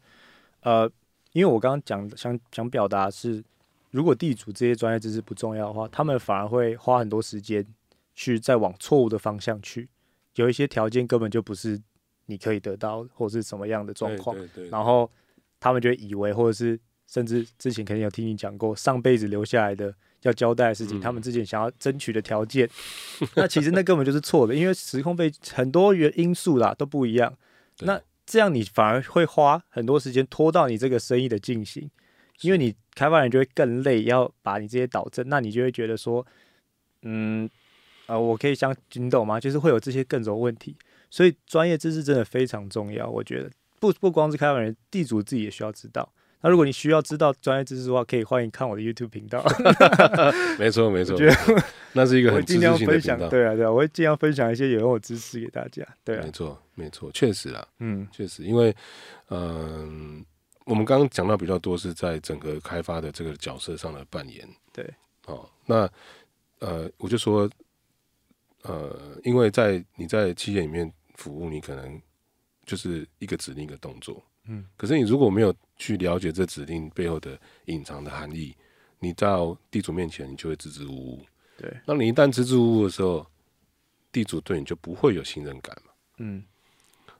[0.60, 0.88] 呃，
[1.32, 3.42] 因为我刚刚讲想想表达是，
[3.90, 7.66] 如果地主这些专业知识不重要的话，他们反而会花很多时间
[8.14, 9.88] 去再往错误的方向去，
[10.34, 11.80] 有一些条件根本就不是
[12.26, 14.36] 你可以得到，或是什么样的状况，
[14.70, 15.10] 然后。
[15.64, 22.68] 他们就以为，或者是甚至之前肯定有听你讲过，上辈子留下来的要交代的事情，他们之前想要争取的条件，
[23.34, 27.34] 那其实那根本就是错的，因为时空被很多原因素啦都不一样。
[27.78, 31.90] 那这样你反而会花很多时间拖到你这个生意的进行，
[32.42, 36.26] 因为你开发人就会更累，要把你这些导正，那你就会觉得说，
[37.04, 37.48] 嗯，
[38.06, 39.40] 呃，我可以像你懂吗？
[39.40, 40.76] 就是会有这些更多问题，
[41.08, 43.50] 所以专业知识真的非常重要，我觉得。
[43.80, 46.12] 不不光是开发人，地主自己也需要知道。
[46.40, 49.42] 那如果你需要知道专业知识的话，可以欢迎看我的 YouTube 频道。
[50.58, 51.34] 没 错没错，觉得
[51.94, 53.18] 那是一个很尽量分享。
[53.30, 55.82] 对啊对啊，我会尽量分享一些有用的知识给大家。
[56.04, 58.76] 对，没错没错，确实啦，嗯，确实，因为
[59.30, 60.22] 嗯，
[60.66, 64.46] 我们刚刚讲到比较多是在整个开发的这个角色上的扮演。
[64.70, 64.86] 对，
[65.24, 65.88] 哦，那
[66.58, 67.48] 呃，我就说，
[68.64, 71.98] 呃，因为在你在企业里面服务，你可能。
[72.64, 78.54] 就是一个指令一个动作，嗯，可是你如果没有去了解这指令背后的隐藏的含义，
[78.98, 81.26] 你到地主面前你就会支支吾吾，
[81.58, 83.26] 对，那你一旦支支吾吾的时候，
[84.10, 86.42] 地主对你就不会有信任感嘛，嗯，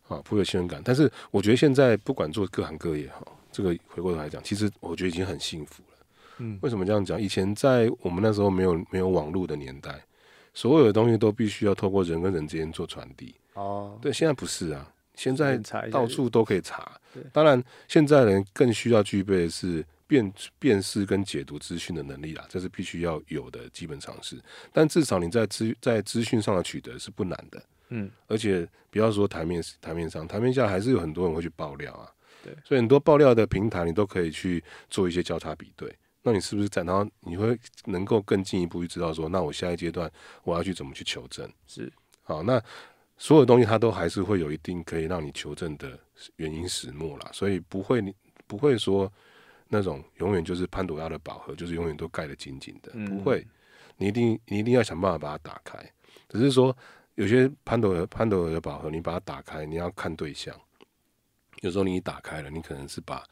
[0.09, 0.80] 啊，不会有信任感。
[0.84, 6.07] 但是我觉得现在不管做各行各业哈，这个回过头来讲，其实我觉得已经很幸福了，
[6.38, 7.20] 嗯，为什么这样讲？
[7.20, 10.03] 以前在我们那时候没有没有网络的年代，
[10.55, 14.90] 所有的东西都必须要透过人跟人之间做传递，哦，对，现在不是啊。
[15.14, 15.56] 现在
[15.90, 24.38] 到处都可以查，对，当然现在人更需要具备的是辨辨识跟解读资讯的能力啦，这是必须要有的基本常识。
[24.72, 32.10] 但至少你在资在资讯上的取得是不难的，嗯，而且不要说台面台面上，台面下还是有很多人会去爆料啊。
[32.42, 35.96] 对，所以很多爆料的平台，你都可以去做一些交叉比对。
[36.26, 40.10] 那你是不是在然后你会能够更进一步去知道说，那我下一阶段
[40.42, 41.46] 我要去怎么去求证？
[41.66, 41.92] 是
[42.22, 42.62] 好，那
[43.16, 45.98] 所有东西它都还是会有一定可以让你求证的
[46.36, 48.14] 原因始末啦，所以不会你
[48.46, 49.10] 不会说
[49.68, 53.46] 那种永远就是潘朵拉的宝盒，就是永远都盖得紧紧的，嗯不会，
[53.96, 55.78] 你一定你一定要想办法把它打开。
[56.28, 56.76] 只是说
[57.14, 60.54] 有些潘朵拉潘朵拉的宝盒，你把它打开，你要看对象。
[61.60, 63.24] 有时候你一打开了，你可能是把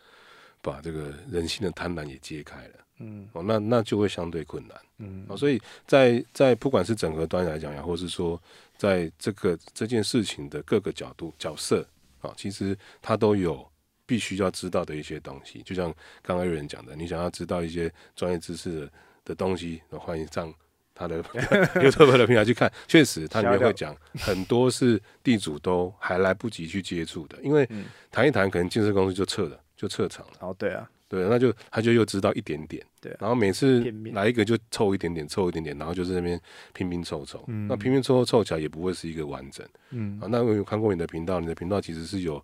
[0.62, 4.78] 把这个人性的贪婪也揭开了，嗯哦，那那就会相对困难。
[4.98, 8.40] 嗯哦，所以在在不管是整合端来讲呀，或是说
[8.82, 11.86] 在这个这件事情的各个角度角色
[12.20, 13.64] 啊，其实他都有
[14.04, 15.62] 必须要知道的一些东西。
[15.62, 18.92] 就像刚刚有人讲的，你想要知道一些专业知识的
[19.26, 20.52] 的东西，那欢迎上
[20.92, 21.22] 他的
[21.78, 22.72] YouTube 的平台去看。
[22.88, 30.32] 确实，它里面会讲很多是地主都还来不及去接触的，因为嗯谈一谈，可能建设公司就撤了，就撤场了。
[30.40, 33.84] 哦对啊，对，那就他就又知道一点点，对啊然后每次
[34.14, 36.40] 来一个就凑一点点，凑一点点，然后就在那边
[36.72, 37.68] 拼拼凑凑，嗯。
[37.68, 40.18] 那拼拼凑凑凑起来也不会是一个完整嗯。
[40.22, 40.26] 啊。
[40.30, 42.42] 那我有看过你的频道，你的频道其实是有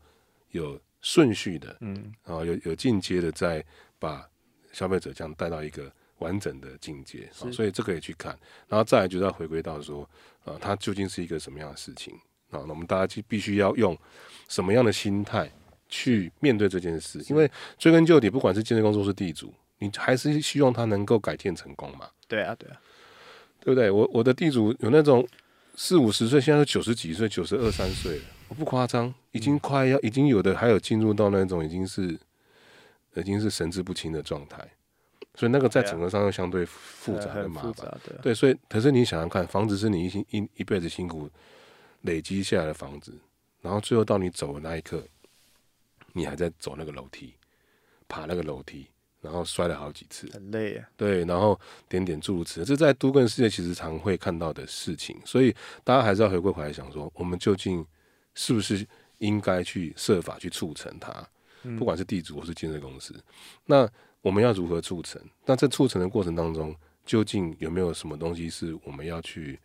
[0.50, 2.12] 有顺序的嗯。
[2.24, 3.64] 啊，有有进阶的，在
[3.98, 4.28] 把
[4.70, 7.26] 消费者这样带到一个完整的境界。
[7.40, 8.38] 啊，所以这个也去看，
[8.68, 10.06] 然后再来就是要回归到说，
[10.44, 12.12] 啊，它究竟是一个什么样的事情。
[12.50, 12.60] 啊？
[12.66, 13.96] 那我们大家就必须要用
[14.46, 15.50] 什么样的心态
[15.88, 22.80] 去面对这件事，因为追根究底，不管是建设公司是地主，你还是希望他能够改建成功嘛，对啊对啊，
[23.60, 23.90] 对不对？
[23.90, 25.26] 我我的地主有那种
[25.74, 32.18] 四五十岁，现在都九十几岁、九十二三岁了，我不夸张，已经快要，已经有的还有进入到那种已经是
[33.14, 34.58] 已经是神志不清的状态，
[35.34, 37.96] 所以那个在整个上又相对复杂的麻烦。
[38.22, 41.30] 对，所以可是你想想看，房子是你一心一一辈子辛苦
[42.02, 43.12] 累积下来的房子，
[43.62, 45.02] 然后最后到你走的那一刻，
[46.12, 47.34] 你还在走那个楼梯，
[48.08, 48.86] 爬那个楼梯，
[49.20, 55.54] 然后摔了好几次，很累啊，对，然后点点诸如此类，这在都更世界其实常会看到的事情，所以
[55.84, 57.84] 大家还是要回归回来想说，我们究竟
[58.34, 58.86] 是不是
[59.18, 61.12] 应该去设法去促成它？
[61.64, 63.12] 嗯不管是地主或是建设公司，
[63.66, 63.88] 那
[64.20, 65.20] 我们要如何促成？
[65.44, 69.58] 那在促成的过程当中，究竟有没有什么东西是我们要去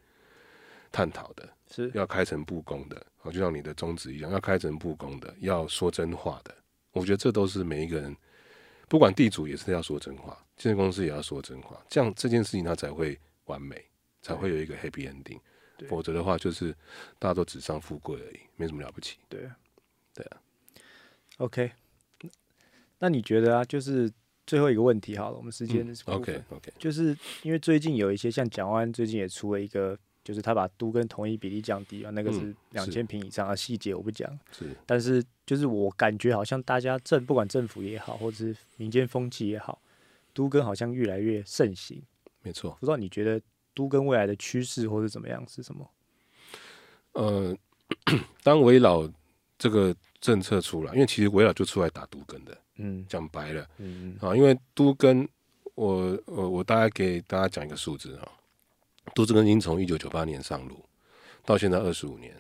[0.92, 1.48] 探讨的？
[1.74, 6.54] 是要开诚布公的，哦，就像你的宗旨一样，要开诚布公的，要说真话的。
[6.92, 8.16] 我觉得这都是每一个人，
[8.88, 13.84] 不管地主也是要说真话，建设公司也要说真话，这样这件事情它才会完美，
[14.22, 15.40] 才会有一个 happy ending。
[15.90, 16.72] 否则的话，就是
[17.20, 19.18] 大家都纸上富贵而已，没什么了不起。
[19.28, 19.58] 对啊，
[20.14, 20.38] 对啊。
[21.38, 21.72] OK，
[23.00, 24.10] 那你觉得啊，就是
[24.46, 39.82] 最后一个问题好了，我们时间的部分 OK OK，就是因为最近有一些像蒋万最近也出了一个，就是他把都跟同一比例降低啊，那个是两千平以上啊细节我不讲，是但是就是我感觉好像大家政不管政府也好，或者是民间风气也好，
[40.34, 42.02] 都跟好像越来越盛行。
[42.42, 42.72] 没错。
[42.80, 43.42] 不知道你觉得
[43.74, 45.90] 都跟未来的趋势或是怎么样是什么？
[47.14, 47.56] 呃，
[48.44, 49.08] 当围绕
[49.58, 53.68] 这个政策出来，因为其实围绕就出来打都跟的，嗯讲白了。
[53.78, 55.28] 嗯啊，因为都跟，
[55.76, 58.16] 我我我大概给大家讲一个数字
[59.14, 60.84] 啊，都根已经从一九九八年上路
[61.46, 62.36] 到现在二十五年，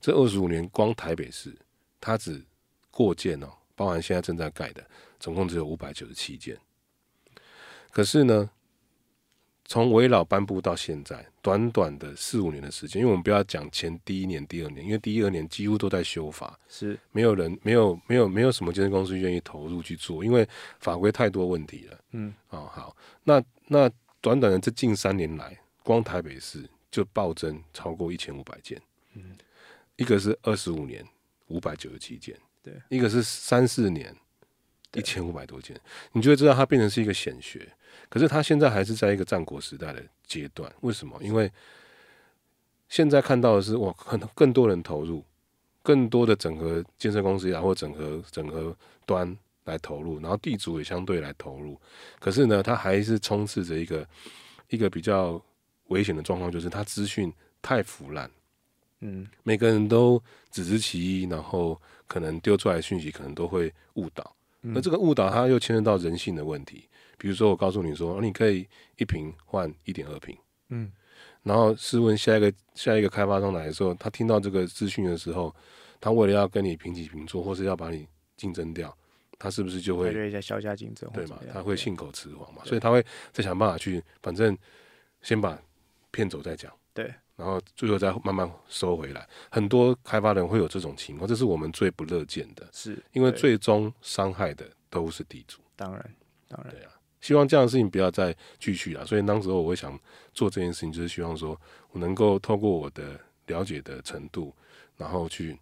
[0.00, 1.56] 这二十五年光台北市
[2.00, 2.44] 它只
[2.90, 4.84] 过件哦，包含现在正在盖的，
[5.20, 6.56] 总共只有五百九十七件。
[7.90, 8.50] 可是呢，
[9.64, 20.46] 从围老颁布到现在，短短的四五年的时间，因为我们不要讲前第一年、第二年，因为第一二年几乎都在修法，是没有人没有没有没有什么健身公司愿意投入去做，因为
[20.78, 21.98] 法规太多问题了。
[22.12, 23.90] 嗯哦，好，那那
[24.20, 28.82] 短短的这近三年来，光台北市就暴增超过一千五百件。
[29.14, 29.36] 嗯，
[29.94, 31.06] 一个是二十五年
[31.46, 34.12] 五百九十七件，对，一个是三四年
[34.94, 35.80] 一对千五百多件，
[36.10, 37.72] 你就会知道它变成是一个显学。
[38.08, 41.16] 可是它现在还是在一个战国时代的阶段，为什么？
[41.22, 41.50] 因为
[42.88, 45.24] 现在看到的是，哇，很更多人投入，
[45.84, 48.76] 更多的整合建设公司然后，整合整合
[49.06, 51.80] 端来投入，然后地主也相对来投入。
[52.18, 54.06] 可是呢，它还是充斥着一个
[54.68, 55.42] 一个比较
[55.88, 58.30] 危险的状况，就是它资讯太腐烂，
[59.00, 59.26] 嗯。
[59.42, 64.36] 每个人都只知其一，然后可能丢出来的讯息可能都会误导。
[64.62, 64.80] 嗯。
[64.80, 66.88] 这个误导，它又牵涉到人性的问题。
[67.18, 70.36] 比如说，我告诉你说，哦你可以一瓶换一点二瓶，
[70.68, 70.92] 嗯。
[71.42, 75.54] 然后试问下一个下一个开发商来的时候，他听到这个资讯的时候，
[76.00, 78.06] 他为了要跟你平起平坐，或是要把你
[78.36, 78.94] 竞争掉，
[79.38, 84.58] 他是不是就会排略一下销价竞争对嘛他会信口雌黄嘛，所以他会再想办法去，反正
[85.22, 85.56] 先把
[86.16, 86.72] 骗走再讲。
[86.94, 89.28] 对，然后最后再慢慢收回来。
[89.50, 95.60] 很多开发人会有这种情况，这是我们最不乐见的，是因为最终伤害的都是地主。
[95.76, 96.14] 当然
[96.48, 96.90] 当然对啊，
[97.20, 99.04] 希望这样的事情不要再继续了。
[99.04, 100.00] 所以当时候我会想
[100.32, 101.60] 做这件事情，就是希望说
[101.90, 104.54] 我能够透过我的了解的程度，
[104.96, 105.58] 然后去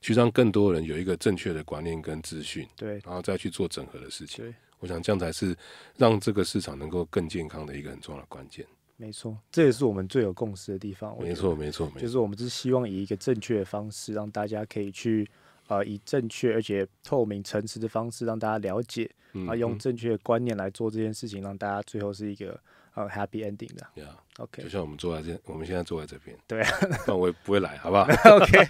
[0.00, 4.42] 去让更多人有一个正确的观念跟资讯，对然后再去做整合的事情。
[4.42, 5.54] 对，我想这样才是
[5.98, 8.66] 让这个市场能够更健康的一个很重要的关键。
[9.02, 11.16] 没错，这也是我们最有共识的地方。
[11.20, 12.00] 没错，没错，没错。
[12.00, 15.28] 就是我们是希望以一个正确的方式，让大家可以去
[15.66, 22.56] 呃以正确而且透明诚实的方式让大家了解，嗯啊用正确的观念来做这件事情，让大家最后是一个
[22.94, 23.86] 呃 happy ending 的。
[24.02, 26.70] 呀 OK 就像我们坐在这，我们现在坐在这边，对 啊
[27.06, 28.04] 但我也不会来，好不好？
[28.36, 28.64] OK，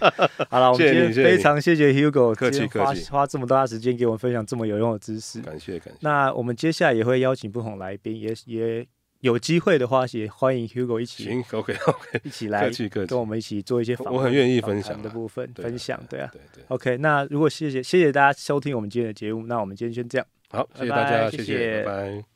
[0.49, 5.41] 好了，我们今天非常谢谢 Hugo，客气今天花客气花这么大时间给我们分享这么有用的知识。
[5.41, 5.99] 感谢感谢。
[6.01, 8.85] 那我们接下来也会邀请不同来宾，也也
[9.23, 16.29] 有机会的话，也欢迎 Hugo 一起行，OK OK， 一起来客气客气跟我们一起做一些访问我很愿意分享的部分分享，对啊。
[16.33, 16.63] 对对。
[16.67, 20.27] OK，那如果谢谢谢谢大家收听我们今天的节目，那我们今天先这样。
[20.49, 22.32] 好，谢谢大家，谢谢谢拜拜。